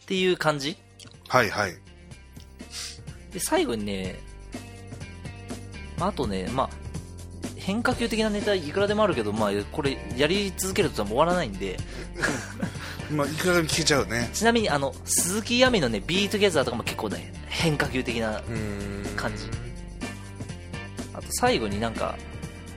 [0.03, 0.77] っていう感じ？
[1.27, 1.73] はいはい。
[3.33, 4.19] で最後にね、
[5.97, 6.69] まあ、あとね、まあ、
[7.55, 11.77] 変化球的なネタいくらでもあるけど、まあ、これやり続けると終わらないんで
[13.11, 14.29] まあいくらでも聞けちゃうね。
[14.33, 18.41] ちなみにあの鈴木亜美のね「ビートゲザーとかも結構ね変化球的な
[19.15, 19.45] 感じ。
[21.13, 22.15] あと最後になんか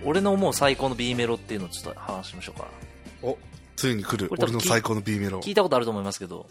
[0.05, 2.69] 俺の思う最高の B メロっていうのをちょっと話しましょうか。
[3.23, 3.39] お
[3.77, 4.29] ついに来る。
[4.31, 5.41] 俺の最高の B メロ。
[5.41, 6.47] 聞いたことあると思いますけど。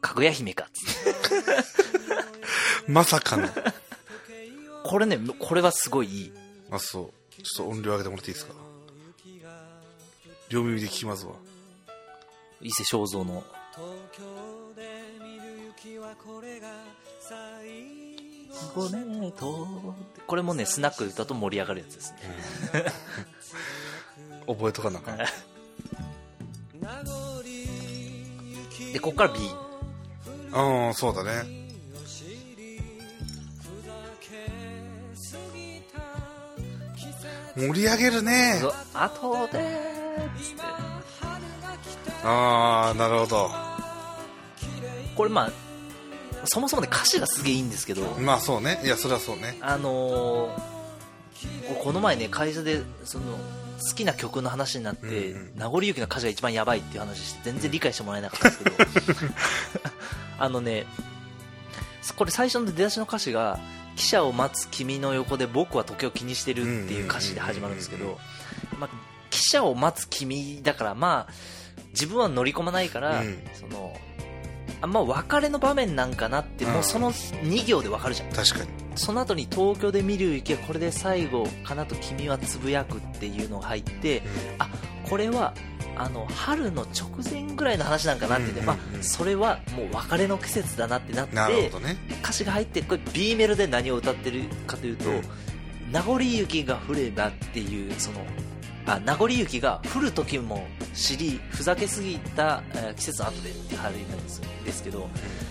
[0.00, 0.64] かぐや姫か。
[0.64, 1.32] っつって
[2.88, 3.48] まさかの。
[4.84, 6.32] これねこれはすごいいい。
[6.70, 8.54] あそうちょっと音量上げてもらっていいですか？
[10.48, 11.32] 両耳で聞きますわ。
[12.60, 13.42] 伊勢正蔵の。
[18.74, 19.66] ごねと
[20.26, 22.18] これもねスナックで歌うと盛り上がるやつですね。
[24.46, 25.18] 覚えとかなあかん。
[28.92, 29.38] でこっから B
[30.54, 31.61] うんそうだね
[37.56, 38.60] 盛り上げるね。
[38.94, 39.58] あとで
[40.40, 42.12] つって。
[42.24, 43.50] ああなるほど。
[45.16, 45.50] これまあ
[46.44, 48.80] そもそもね歌詞がすげえいいんですけどまあそうね。
[48.84, 49.56] いやそれはそうね。
[49.60, 50.72] あのー
[51.82, 53.24] この前ね会社でその
[53.84, 55.52] 好きな曲の話になって、うんうん。
[55.56, 58.70] 名残雪の歌詞が一番やばいっていう話して全然理解してもらえなかったんですけ
[59.26, 59.32] ど
[60.38, 60.86] あのね
[62.16, 63.58] これ最初の出だしの歌詞が
[63.96, 68.18] 「汽車を待つ君の横で僕は時計を気にしてる」っていう歌詞で始まるんですけうんうんど
[68.78, 68.90] まあ
[69.30, 71.32] 汽車を待つ君だからまあ
[71.92, 73.38] 自分は乗り込まないから、うん。
[73.54, 73.94] その
[74.80, 78.32] あんま別れの場面なんかなってもうその2行でわかるじゃん。
[78.32, 78.70] 確かに。
[78.96, 84.22] その後に東京で見る雪はこれで最後かなと君はつぶやくっていうのが入って、
[84.58, 84.68] あ
[85.08, 85.54] これは
[85.96, 91.70] あの春の直前ぐらいの話なんかなってね、うんうんうんまあ、それはもう別れの季節だなってなってなね。
[92.22, 95.22] 歌詞が入ってこれ B メロで何を歌ってるかというと、うん。
[95.90, 98.24] 名残雪が降ればっていうその
[98.86, 105.08] あ名残雪が降る時も知りふざけすぎた、えー季節の後でって入るんですですけど、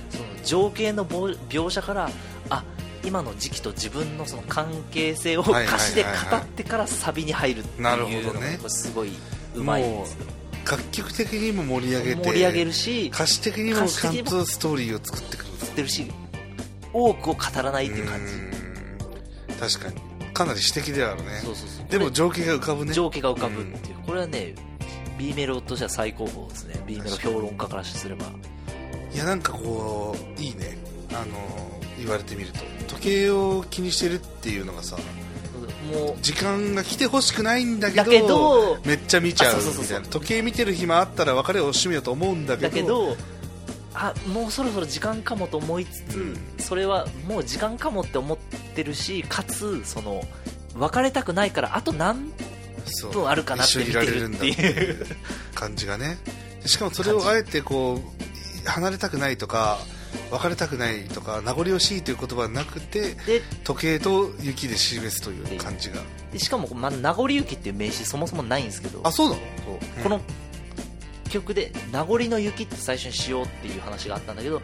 [0.09, 2.09] その情景のぼ描写から
[2.49, 2.63] あ
[3.03, 5.79] 今の時期と自分のその関係性をはいはいはいはい。
[5.79, 8.59] 歌詞で語ってからサビに入るっていうなるほのどね。
[8.61, 9.11] がすごい
[9.55, 10.25] うまいんですよ。
[10.69, 16.11] 楽曲的にも盛り上げて盛り上げるし歌詞的にもちゃんとストーリーを作ってくる知ってるし
[16.93, 18.33] 多くを語らないっていう感じ。
[19.59, 20.33] 確かに。
[20.33, 21.39] かなり詩的ではあるね。
[21.43, 21.87] そうそうそう。
[21.87, 22.93] でも情景が浮かぶね。
[22.93, 24.55] 情景が浮かぶっていう、これはね
[25.17, 26.83] B メロとしては最高峰ですね。
[26.87, 28.25] B メロ評論家からすれば。
[29.13, 30.77] いやなんかこういいね。
[31.13, 31.25] あの
[31.97, 32.59] 言われてみると。
[32.87, 34.97] 時計を気にしてるっていうのがさ
[35.81, 40.07] もう時間が来てほしくないんだけどめっちゃ見ちゃうみたいな。
[40.07, 43.15] 時計見てる暇あったら別れを惜しめようと思うんだけどだけど
[43.93, 46.37] あもうそろそろ時間かもと思いつつ、うん。
[46.59, 48.37] それはもう時間かもって思っ
[48.75, 50.23] てるしかつその
[50.75, 52.31] 別れたくないからあと何
[52.85, 55.05] そう分あるかなって見てるっていう。
[55.53, 56.17] 感じがね。
[56.65, 57.99] しかもそれをあえてこ
[58.65, 59.79] う離れたくないとか
[60.31, 66.01] 別れたくないとか名残惜しいという言葉はなくてで時計と雪で示すという感じが。
[66.31, 69.41] でしかも、まあ、名残雪っていう名詞そもそもないんですけどあそうなの？
[69.65, 70.03] そう。
[70.03, 70.21] この
[71.29, 74.61] 曲で名残の雪って最初にしようっていう話があったんだけど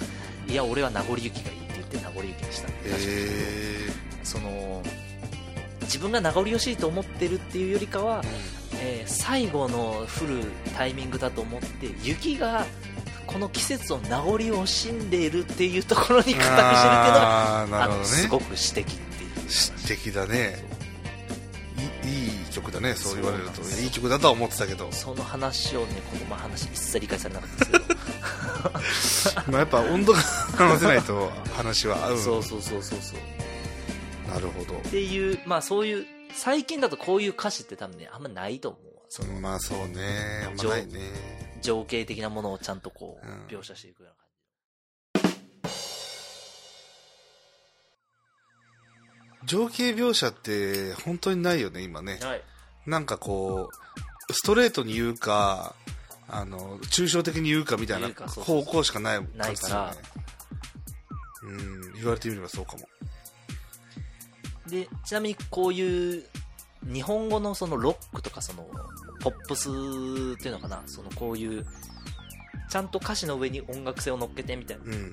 [0.48, 2.68] いや俺は名残雪がいいって言って名残雪にした。
[2.68, 3.90] へえ
[4.24, 4.84] その
[5.82, 8.22] 自分が名残惜しいと思ってるっていうよりかは、
[8.82, 10.44] えー最後の降る
[10.76, 12.66] タイミングだと思って雪が
[13.38, 19.48] この季節の名残を惜しんでいるっていうところに語りしてるっていうのがあーなるほどのすごねく詩的っていう。
[19.48, 20.58] 詩的だね。
[22.04, 23.62] いいい曲だねそう言われると。
[23.80, 24.92] いい曲だとは思ってたけど。
[24.92, 27.74] その話をねこのま話一切理解されなかったで
[28.96, 30.20] すけど、 まあやっぱ温度が
[30.58, 32.20] 合わせないと 話は合う。
[32.20, 34.32] そうそうそうそうそう。
[34.34, 34.80] なるほど。
[34.80, 39.02] っていうまあそういう最近だとこういう歌詞って多分ねあんまないと思うわ。
[39.10, 40.48] そのまあそうね。
[40.48, 43.46] あんまないね情景的なものをちゃんとこう、うん。
[43.48, 44.28] 描写していくような感
[49.46, 52.18] 情景描写って本当にないよね今ね。
[52.20, 52.42] じはい。
[52.86, 53.70] なんかこ
[54.30, 55.76] うストレートに言うか
[56.28, 59.96] あの抽象的に言うかみたいな方向しかないないから。
[61.44, 62.88] うん言われてみればそうかも。
[64.68, 66.26] でちなみにこういう
[66.92, 68.66] 日本語のそのロックとかその
[69.22, 69.72] ポップスっ
[70.42, 70.82] ていうのかな？
[70.86, 71.66] そのこういう
[72.70, 75.12] ちゃんと歌詞の上に音楽性を乗っけてみたいうん。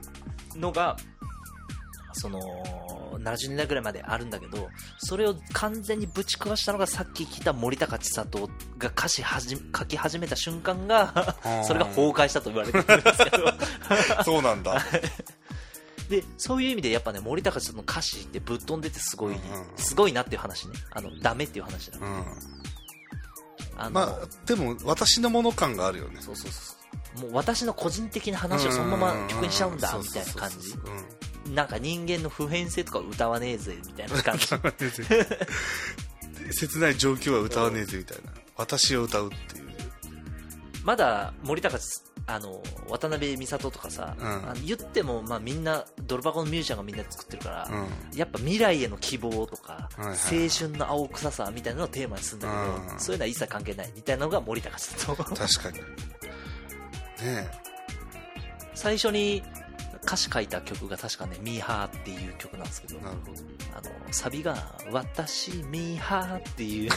[0.55, 0.97] なのが
[2.13, 2.41] その
[3.19, 4.69] 70年代ぐらいまであるんだけど
[4.99, 11.65] それを完全にぶち壊したのがさっき聞いた森高千里が歌詞はじ書き始めた瞬間がー。
[11.67, 13.53] それが崩壊したと言われてるんですけど。
[14.25, 14.81] そうなんだ
[16.09, 20.75] でそういう意味でやっぱね森高千里の歌詞ってぶっ飛んでてすごい、うんうんすごいなっていう話ね。
[20.91, 22.25] あのダメっていう話だ、うん。
[23.77, 26.21] あの、まあでも私のもの感があるよね。
[26.21, 26.75] そうそうそ
[27.19, 30.75] うもう私の個人的な話をそのまま曲にしちゃうんだみたいな感じ。
[31.53, 34.47] なんか人間の普遍性とか歌わねえぜみたいな感じ。
[34.55, 34.59] う
[36.49, 38.33] ん切ない状況は歌わねえぜみたいな。
[38.57, 39.65] 私を歌うっていう。
[40.85, 44.27] まだ森高千あの渡辺美里とかさ、うん。
[44.27, 48.19] あの言っても、まあ、みんなドル箱のミュージシャンがみんなで作ってるから、うん。
[48.19, 50.17] やっぱ未来への希望とか、はいはい。
[50.45, 53.01] 青春の青臭さみたいなのをテーマにするんだけど、うん。
[53.01, 53.93] そういうのは一切関係ない。
[53.95, 55.79] みたいなのが森高千里確かに。
[55.79, 55.85] ね
[57.23, 57.51] え。
[58.75, 59.43] 最初に
[60.03, 62.99] 歌詞書いた曲が確かね「ミーハー」っていう曲なんですけど。
[63.03, 64.57] あのサビが
[64.93, 66.91] 「私ミーハー」っていう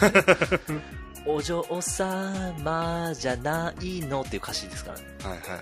[1.28, 5.06] お嬢様じゃないのっていう歌詞ですからね。
[5.24, 5.50] はいはいはい。
[5.50, 5.62] は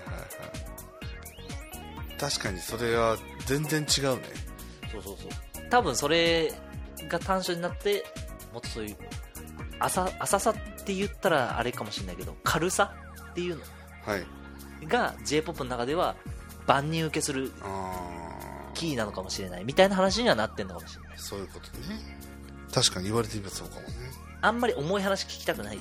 [2.18, 4.22] 確かにそれは全然違うね。
[4.90, 5.68] そうそうそう。
[5.68, 6.50] 多分それ
[7.10, 8.04] が短所になって
[8.54, 8.96] もっとそういう
[9.80, 10.54] 浅浅さっ
[10.84, 12.94] て言ったらあれかもしれないけど軽さ
[13.32, 13.60] っていう
[14.06, 14.24] はい。
[14.82, 16.16] のが j p o p の中では
[16.66, 21.12] 万人受けするあキーなのかもしれないみたいな話にはなってんのかもしれない。
[21.16, 21.98] あそういうことね。
[22.72, 23.88] 確かに言われてみればそうかもね
[24.40, 25.78] あんまり重い話聞きたくない。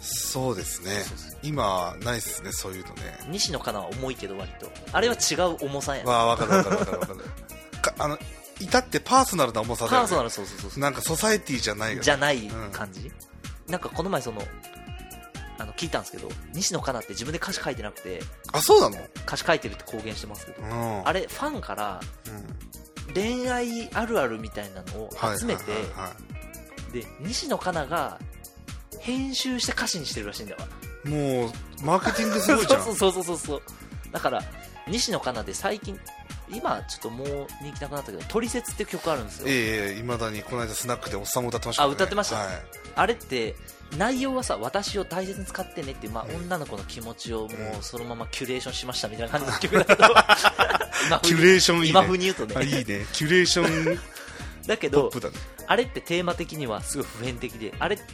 [0.00, 1.04] そうですね。
[1.42, 3.18] 今ないっすねそういうのね。
[3.28, 4.70] 西野カナは重いけど割と。
[4.92, 7.20] あれは違う重さやわあわかるわかるわかるわかる。
[7.82, 8.18] かあの
[8.60, 13.12] 至ってパーソナルな重さだよ、ね、パーソナルそうそうそうそうなんかソサエティじゃないじゃない感じ、
[13.68, 14.42] なんかこの前その
[15.58, 18.22] あの聞いたんですけど西野カナって自分で歌詞書いてなくて。
[18.52, 19.04] あそうなの？
[19.26, 20.62] 歌詞書いてるって公言してますけど。
[20.62, 21.08] うん。
[21.08, 23.14] あれファンからうん。
[23.14, 25.62] 恋愛あるあるみたいなのを集めて、
[26.92, 28.18] で西野カナが
[29.00, 30.66] 編集して歌詞にしてるらしいんだわ
[31.04, 31.50] もう
[31.84, 32.82] マーケティングすごいじゃん。
[32.84, 33.62] そうそうそうそうそう。
[34.12, 34.42] だから
[34.88, 35.98] 西野カナで最近
[36.48, 39.44] 今ちょっともう人気なくなったけど「トリセツ」っていう曲あるんですよ。
[39.48, 41.88] ええいまだにこの間スナックでおっさんも歌ってましたね。
[41.88, 42.36] あ歌ってました？
[42.36, 42.62] はい。
[42.96, 43.54] あれって
[43.98, 50.04] 内容はさ私を大切に使ってねっていう、まあ、女の子の気持ちをもうそのままキュレーションしましたみたいな感じの曲だけど
[51.22, 51.88] キュレーションいいね。
[51.90, 52.54] 今風に言うとね。
[52.56, 53.06] あいいね。
[53.12, 53.98] キュレーション
[54.66, 55.34] だけどポップだね
[55.66, 58.04] あれってテーマ的にはすごい普遍的であれって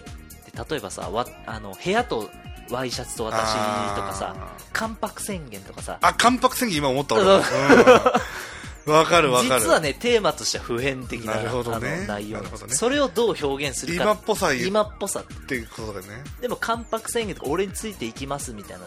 [0.70, 2.28] 例えばさわあの部屋と
[2.70, 5.98] ワイシャツと私とかさあ関白宣言とかさ。
[6.00, 7.36] あ関白宣言今思った俺そう。
[7.36, 7.42] うん。
[8.84, 9.60] わかるわかる。
[9.60, 11.94] 実はねテーマとしては普遍的ななるほどね。
[11.94, 12.48] あの内容ね。
[12.68, 14.02] それをどう表現するか。
[14.02, 15.20] 今っぽさ今っぽさ。
[15.20, 16.24] っていうことだよね。
[16.40, 18.84] でも関白宣言とか俺についていきますみたいな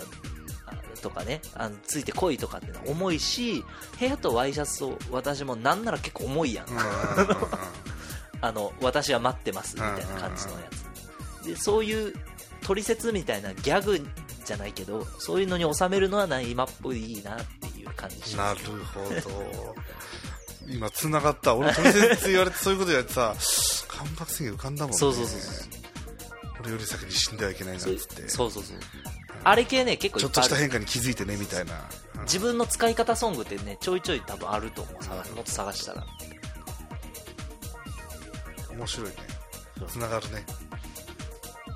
[0.66, 1.42] あとかね。
[1.54, 3.64] あのついてこいとかってのは重いし
[4.00, 6.66] 部屋とワイシャツと私もなんなら結構重いやん
[8.42, 10.70] あの私は待ってますみたいな感じのや
[11.42, 11.48] つ。
[11.48, 12.14] でそういう
[12.62, 14.00] 取説みたいなギャグ
[14.44, 18.36] じゃないけどそういうのに収めるのはな今っぽいなっていう感じ。
[18.36, 18.60] なる
[18.94, 19.76] ほど。
[20.68, 21.56] 今繋がった。
[21.56, 23.36] 俺取説言われてそういうことやってさ
[23.88, 24.98] 関白宣言浮かんだもんね。
[24.98, 25.70] そうそうそうそう。
[26.62, 28.64] 俺より先に死んではいけないなっつそうってそうそう。
[28.64, 28.78] そう
[29.44, 31.74] あれ系ね結構ちょっとした変化に気づいてねみたいな、
[32.16, 32.22] うん。
[32.22, 35.04] 自分の使い方ソングってねちょいちょい多分あると思う。
[35.04, 36.04] 探もっと探したら
[38.78, 39.16] 面白いね。
[39.88, 40.46] 繋がるね。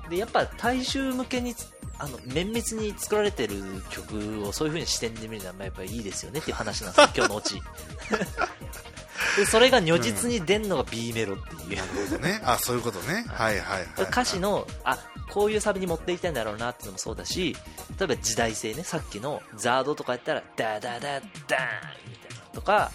[0.08, 1.54] でやっぱ大衆向けに
[1.98, 3.56] あの綿密に作られてる
[3.90, 7.62] 曲をそういう風に視点で見るのはまあやっぱりいいですよねっていう話なんですよ今日のオチ。
[9.36, 12.40] でそれが如実に出んのが B メロっていう、ね。
[12.44, 13.24] あそういうことね。
[13.28, 13.60] はい。
[13.60, 14.98] はいはい、はい、歌詞のあ
[15.30, 17.56] こういうサビに持っていきたいんだろうなっていうのもそうだし
[17.98, 18.82] 例えば時代性ね。
[18.82, 22.90] さっきのザードとかやったらダダダダーンみたいなのとか、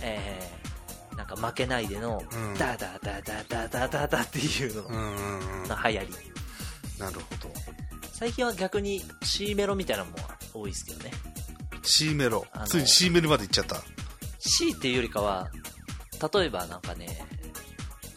[0.00, 0.63] えー、
[1.16, 2.54] なんか負けないでのうん。
[2.54, 4.82] ダダダダダダダダっていうの。
[4.82, 4.88] の
[5.88, 6.08] 流行り。
[6.98, 7.50] なるほど。
[8.12, 10.16] 最近は逆に C メロみたいなのも
[10.52, 11.10] 多いですけどね。
[11.82, 12.44] C メロ。
[12.66, 13.82] ついに C メロまで行っちゃった。
[14.38, 15.48] C っていうよりかは
[16.34, 17.06] 例えばなんかね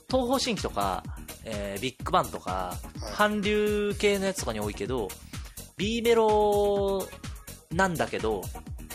[0.10, 1.04] 東方神起とか、
[1.46, 3.14] えービッグバンとか、はい。
[3.16, 5.08] 韓流系のやつとかに多いけど
[5.78, 7.08] B メロ
[7.72, 8.42] なんだけど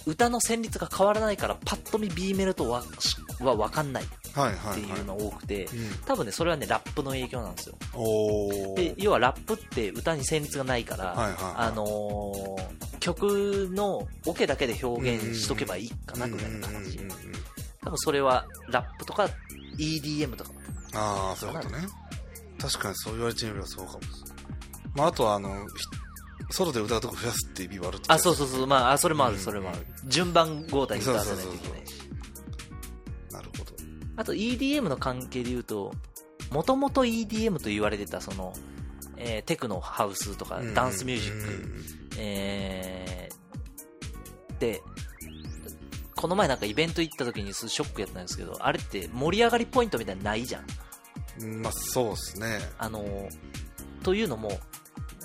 [0.07, 2.83] 歌の旋律が変わらないからパッと見 B メロとは
[3.49, 4.07] は分かんないっ
[4.75, 5.69] ていうの多くて、うん。
[6.07, 7.77] 多分ねそれはねラップの影響なんですよ。
[7.95, 11.55] おで要はラップって歌に旋律がないから、はいはいはい。
[11.57, 17.33] あのー曲のオケだけで表現しとけばいいかなぐらいの感じうんうんうんうん。
[17.83, 19.29] 多分それはラップとか
[19.77, 20.51] EDM とか
[20.95, 21.79] ああそういうことね。
[22.61, 24.01] 確かにそう言われてみればそうかも。
[24.95, 25.67] まああとはあの
[26.49, 29.79] ひソロで歌うとこ増やすっていう意味はあるあそうそうそうまああそれもあるうんそれもある。
[30.07, 32.02] 順番交代に歌わせないといけないし
[34.17, 35.93] あと EDM の関係で言うと
[36.51, 38.53] もともと EDM と言われてたその、
[39.17, 43.33] えーテクノハウスとかダンスミュージック、えー
[44.61, 44.81] で
[46.15, 51.61] この前なんかイベント行った時にショックやったんですけどあれって盛り上がりポイントみたいなのないじゃん。
[51.63, 52.61] まあそうですね。
[52.79, 53.05] あの
[54.05, 54.53] というのも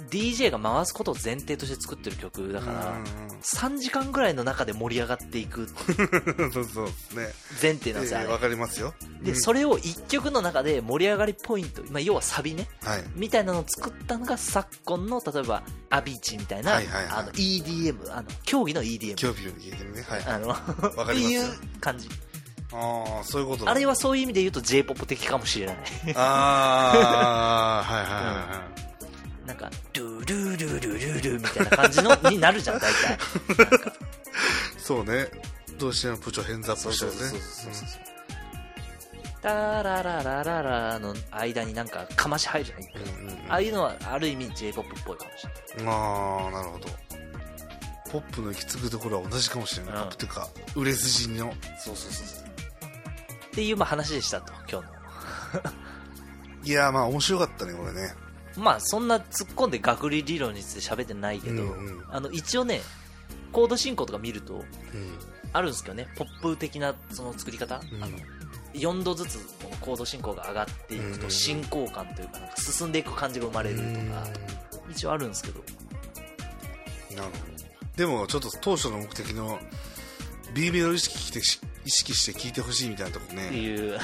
[0.09, 5.61] DJ が回すことを前提として作ってる曲だから、うん3時間ぐらいの中で盛り上がっていく。
[5.61, 7.33] う んそうそうですね。
[7.61, 8.95] 前提なんですよ、えーわかりますよ。
[9.21, 9.39] で、うん。
[9.39, 12.67] それを1曲の中で盛り上がりポイント、まあ、要はサビね。
[12.83, 13.03] はい。
[13.15, 17.11] みたいなのを作ったのが昨今の例えばアビーチみたいな、はいはいはい。
[17.11, 20.01] あの EDM あの競技の EDM 興味を聞いてるね。
[20.01, 20.23] はい。
[20.25, 22.09] あのかっていう感じ。
[22.73, 23.71] ああそういうことだ。
[23.71, 25.77] あれはそういう意味で言うと J-POP 的かもしれない。
[26.15, 28.25] ああはいはいはい
[28.59, 28.86] はい
[29.47, 33.17] なんかルールールールールールーみたいな感じのになるじゃん大体。
[34.77, 35.27] そうね。
[35.79, 37.17] どうしても部長変ザップしてるね。
[37.17, 37.99] そうそうそうそうそう。
[39.41, 43.03] タラララララの間になんかかまし入るじゃん一回。
[43.03, 43.51] うんうんうん。
[43.51, 45.95] ああいうのはある意味 J-POP っぽいかもしれない。
[45.95, 46.89] ああなるほど。
[48.11, 49.99] ポップの行き着くところは同じかもしれない、うん。
[50.01, 51.53] ポップっていうか売れ筋の。
[51.79, 52.47] そうそうそうそう。
[53.45, 54.97] っていうまあ話でしたと今日の。
[56.65, 58.13] いやーまあ面白かったねこれね
[58.57, 62.03] まあそんな突っ込んで学理理論について喋ってないけど、うんうん。
[62.09, 62.81] あの一応ね
[63.51, 64.63] コード進行とか見るとうん。
[65.53, 68.03] あるんですけどねポップ的なその作り方、うん。
[68.03, 68.17] あの
[68.73, 71.19] 4度ずつこのコード進行が上がっていくうん。
[71.19, 73.87] と進行感というかなんか進んでいく感じが生まれるとか
[74.89, 75.61] 一応あるんですけど。
[77.15, 77.57] なるほど。
[77.95, 79.59] でもちょっと当初の目的の
[80.53, 81.39] B メロ意識して
[81.83, 83.49] 意識して聞いてほしいみたいなとこね。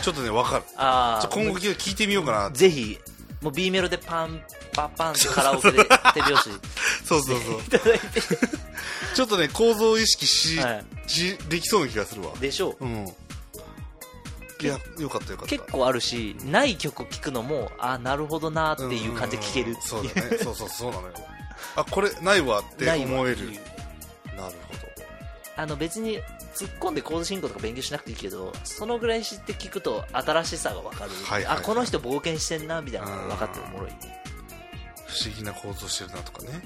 [0.01, 0.63] ちょっとね分かる。
[0.77, 2.97] あ今後聞いてみようかなぜひ
[3.43, 4.41] もう B メロでパン
[4.73, 5.83] パパンってカラオケで
[6.13, 6.49] 手拍子
[7.05, 7.59] そうそうそう。
[7.59, 8.21] いただいて。
[9.15, 10.85] ちょっとね構造を意識し,、はい。
[11.07, 12.33] しできそうな気がするわ。
[12.39, 12.85] でしょう。
[12.85, 13.05] うん。
[14.61, 15.57] いやよかったよかった。
[15.57, 20.37] 結構あるしない曲聴くのもあなるほどなっていう感じで聴けるそうだね。
[20.41, 21.13] そうそうそうなのよ。
[21.75, 23.51] あこれないわって思える。
[24.37, 24.73] なるほ
[25.55, 26.19] あの別に
[26.53, 31.57] 突っ込んでコード進行とか勉強しなくていいけどそのぐらい知って聞くと新しさが分かる、はいはいはい。
[31.57, 33.95] あこの人冒険してんなみたいなのが分かっておもろいど
[35.07, 36.61] 不思議な構造してるなとかね。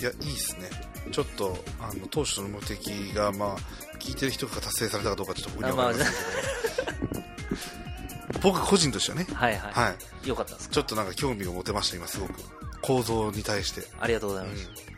[0.00, 0.68] いやいいっすね。
[1.10, 3.56] ちょっとあの当初の目的がまあ
[3.98, 9.26] 聞いてる人が達成されたかどうかちょっと僕には分かりませんけど、 僕個人としてはね。
[9.32, 9.94] はいはい、は
[10.24, 10.28] い。
[10.28, 12.32] よかったですちょっとなんか興味が持てました今すごく。
[12.82, 13.82] 構造に対して。
[14.00, 14.97] ありがとうございうん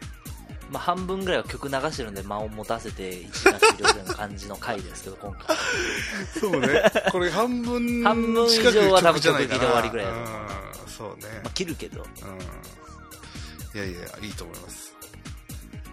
[0.70, 5.56] まあ、半分ぐらいは曲流してるんで間を持たせて1時間終了ぐらいの感じの回ですけど今回。
[6.40, 6.82] そうね。
[7.10, 11.40] これ半分 半分以上は多分じゃない終わりぐらいだと思ううんそうね。
[11.42, 12.02] まあ、切るけど。
[12.02, 13.78] うん。
[13.78, 14.92] いやいやいいと思います、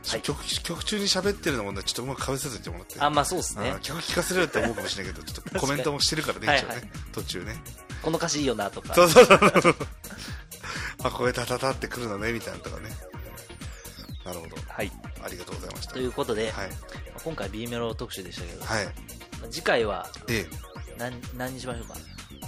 [0.07, 0.21] はい。
[0.21, 2.99] 曲曲中に喋ってるのもねちょっとうまくかぶせずってもらって。
[2.99, 3.71] あまあそうですね。
[3.71, 3.79] うん。
[3.79, 7.63] 曲聴かせるって思うかもしれないけどちょっとコメントもしてるからねはい一応ね、はい途中ね。
[8.03, 8.93] この歌詞いいよなとか。
[8.93, 9.39] そうそうそう。
[9.61, 9.75] そう
[11.03, 12.89] あこれタタタってくるのねみたいなのとかね
[14.27, 14.57] なるほど。
[14.67, 14.91] はい。
[15.23, 15.93] ありがとうございました。
[15.93, 16.69] ということで、はい。
[17.23, 18.85] 今回 B メロ特集でしたけど、はい。
[18.85, 18.91] ま
[19.45, 20.45] あ次回はで
[20.97, 21.95] 何何にしましょうか？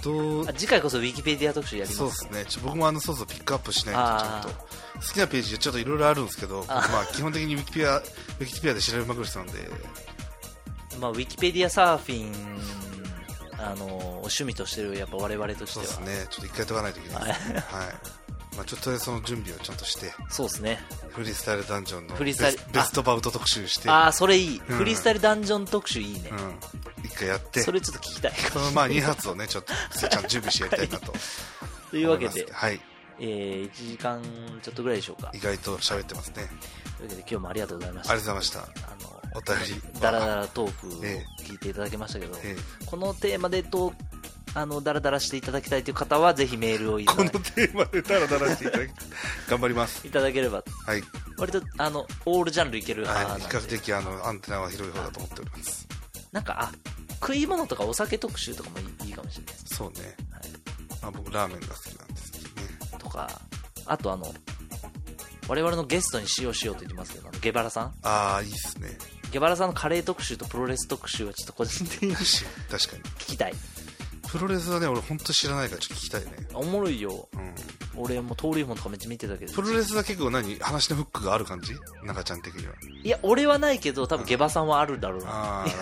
[0.02, 0.12] ど
[0.42, 1.98] うあ次回こそウィキペディア特集やります。
[1.98, 2.44] そうですね。
[2.46, 4.52] ちょ僕もあのそうそうピックアップしないとちゃんとあ
[5.00, 9.54] 好きなページちょっといろいろあるんですけどまあ基本的にウィキペディアウィキペディアで調べまくる人なんで。
[11.00, 12.32] まあ、ウィキペディアサーフィン
[13.58, 15.84] あの趣味としてるやっぱ我々としては。
[15.86, 16.26] そうですね。
[16.28, 17.54] ちょっと一回解かないといけないですね。
[17.54, 18.19] はい
[18.56, 20.80] まあちょっとその準備をちゃんとしてそうですね。
[21.10, 23.88] フリースタイルダンジョンのフリースタイルベストバウト特集して。
[23.88, 24.76] ああそれいい、うん。
[24.78, 27.04] フリースタイルダンジョン特集いいね、うん。
[27.04, 27.60] 一回やって。
[27.60, 28.32] それちょっと聞きたい。
[28.32, 29.72] そのまあ2発をねちょっと
[30.08, 31.12] ちゃんと準備してやりたいなと。
[31.90, 32.80] というわけではい。
[33.22, 34.22] えー、1時間
[34.62, 35.30] ちょっとぐらいでしょうか。
[35.34, 36.34] 意外と喋ってますね。
[36.96, 38.90] というわけで今日もありがとうございましあたりがとうございました。
[38.90, 43.92] あのお便りダラダラトークをえ聞いていただきましたけど、えこのテーマでと
[44.54, 48.90] あのダラダラしていただきたいという方はぜひメールをいたこだのテーマでダラダラしていただき
[49.48, 50.06] 頑張ります。
[50.06, 50.64] いただければ。
[50.86, 51.02] はい、
[51.38, 55.86] 割とあのオールジャンルいける派は、ないん比較で、的あのアンテナは広い方だと思っております。
[56.32, 56.72] なんかあ
[57.20, 60.50] 食い物とかお酒特集とかもいいいいかもしれないです、そうね、はい、
[61.02, 62.52] まあ、僕ラーメンが好きなんですけどね。
[62.98, 63.40] とか
[63.86, 64.32] あとあの
[65.48, 67.94] 我々のゲストに使用しようと言ってますけどあのゲバラさん。
[68.02, 68.96] ああいいっすね。
[69.32, 73.26] ゲバラさんのカレー特集とプロレス特集はちょっと個人的に聞確かに。
[73.26, 73.54] きたい
[74.30, 76.30] プロレスはね俺本当知らないからちょっと聞きたいね。
[76.54, 77.28] おもろいよ。
[77.32, 77.54] うん。
[77.96, 79.52] 俺も登竜門とかめっちゃ見てたけど。
[79.52, 81.74] プロレスは結構何話のフックがある感じ？
[82.04, 82.74] 中ちゃん的には。
[83.02, 85.30] いや俺はないけど多分ゲバさんはあるだろうな。
[85.30, 85.78] ああなる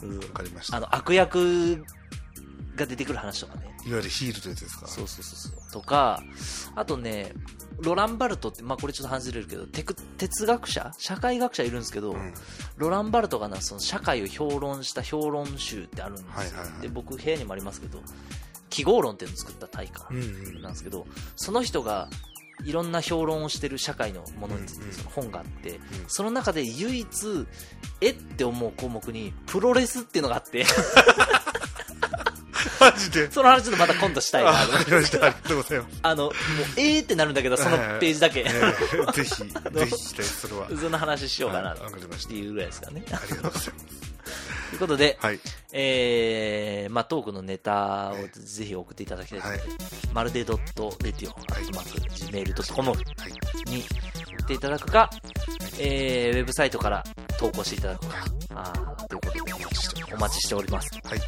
[0.00, 0.16] ほど。
[0.28, 0.76] わかりました。
[0.76, 1.84] あの悪役
[2.76, 4.86] が出てくる話とかねいわゆるヒールというやつですか？
[4.86, 5.72] そうそうそうそう。
[5.72, 6.22] とか
[6.76, 7.32] あとね
[7.80, 10.92] ロランバルトって、まあ、これちょっと外れるけどテク哲学者？
[10.98, 12.32] 社会学者いるんですけど、うん。
[12.76, 16.82] ロランバルトがなその社会を評論した評論集ってあるんですよ、はいはいはい。
[16.82, 18.00] で僕部屋にもありますけど
[18.70, 20.20] 記号論っていうのを作った大家うんう
[20.58, 21.06] んなんですけど、
[21.36, 22.08] その人が
[22.64, 24.90] いろんな評論をしてる社会のものについうんうん。
[24.90, 25.80] てその本があって、ん。
[26.06, 27.08] その中で唯一
[28.00, 30.64] えって思う項目にプロレスっていうのがあって
[32.80, 33.30] マジで。
[33.30, 34.50] その話ちょっとまた今度したいな。
[34.50, 35.26] あました。
[35.26, 35.98] ありがとうございます。
[36.02, 36.32] あのもう
[36.76, 40.68] えーってなるんだけどそのページだけ、えーぜひ ぜひ聞きたいそれは。
[40.80, 41.82] その話しようかなった。
[42.28, 43.02] ていうぐらいですかね。
[43.10, 43.72] ありがとうございます。
[44.70, 45.40] ということで、はい。
[45.72, 50.08] えーまあ、トークのネタをぜひ送っていただきたいと思います。
[50.14, 52.00] まるでドットレディオ、アットマーク、
[52.62, 53.70] gmail.com はい。
[53.70, 55.10] に送っていただくか、
[55.78, 57.04] えーウェブサイトから
[57.38, 60.88] 投稿していただくか、あーということでお待ちしております。
[61.04, 61.20] はい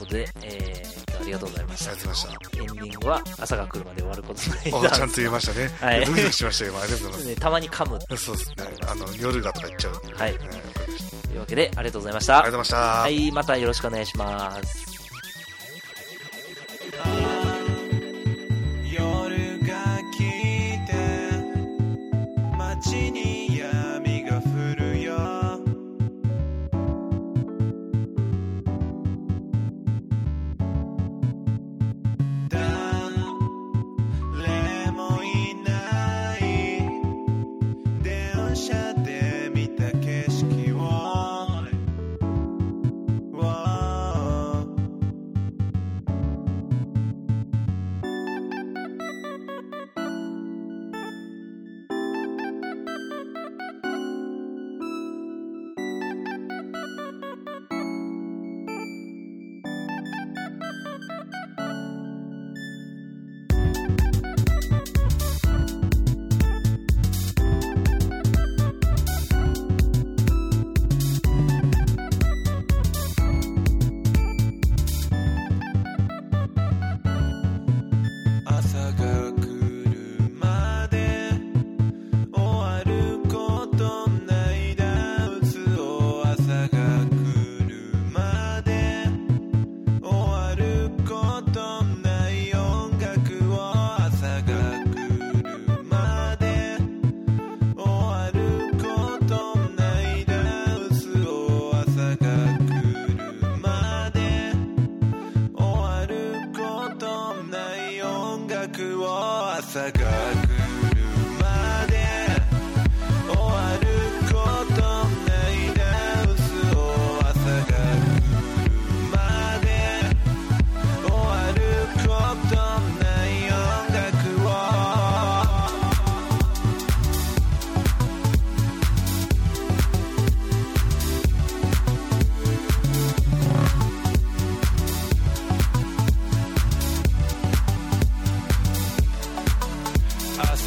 [0.00, 2.00] ことで、えーありがとうございましたあり。
[2.00, 7.98] がとうございましエンディングは朝が来るまで終わることないたおちゃんと言いましたねはいドキドキしましたよ今ありがとうござい ねたまに噛む。
[8.08, 8.54] ますそうですね
[8.88, 10.34] あの夜がとか言っちゃうはい。
[10.34, 12.38] というわけで、ありがとうございました。
[12.38, 14.89] ありがとうございましたはい、またよろしくお願いします。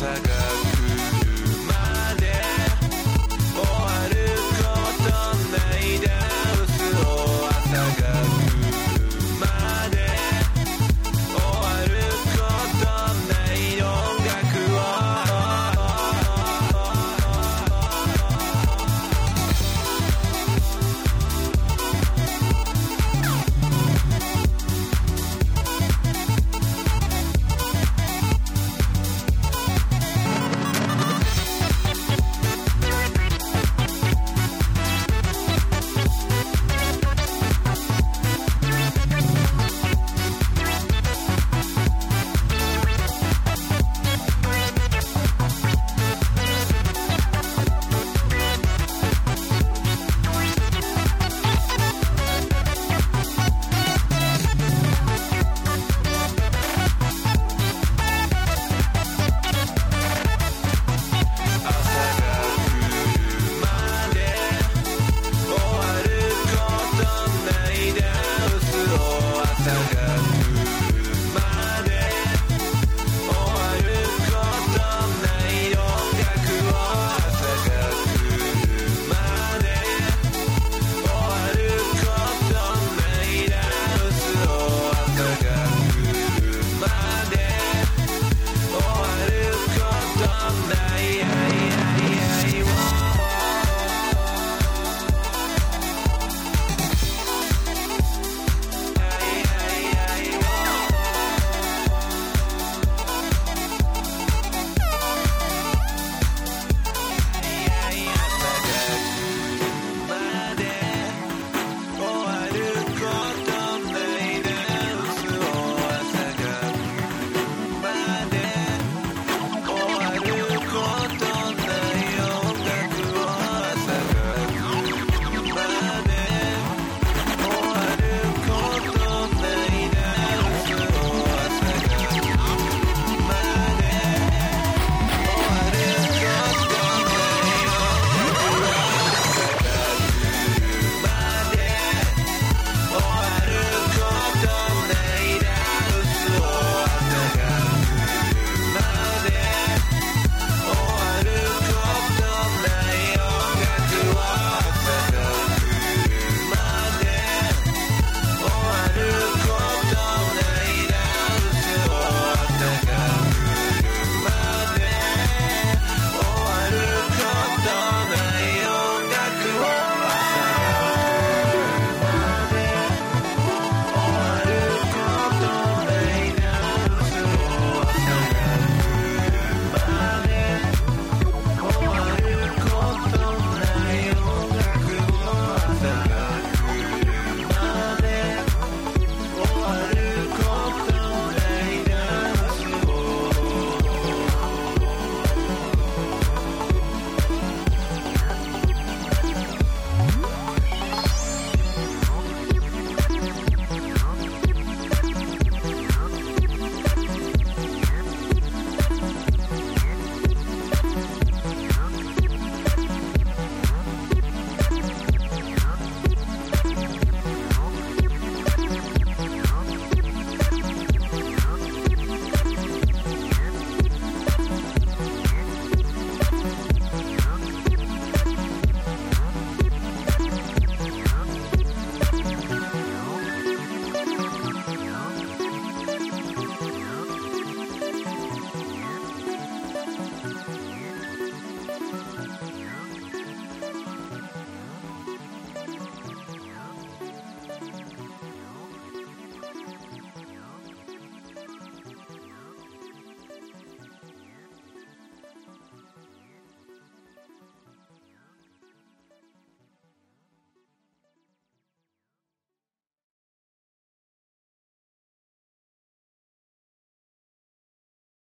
[0.05, 0.42] I got.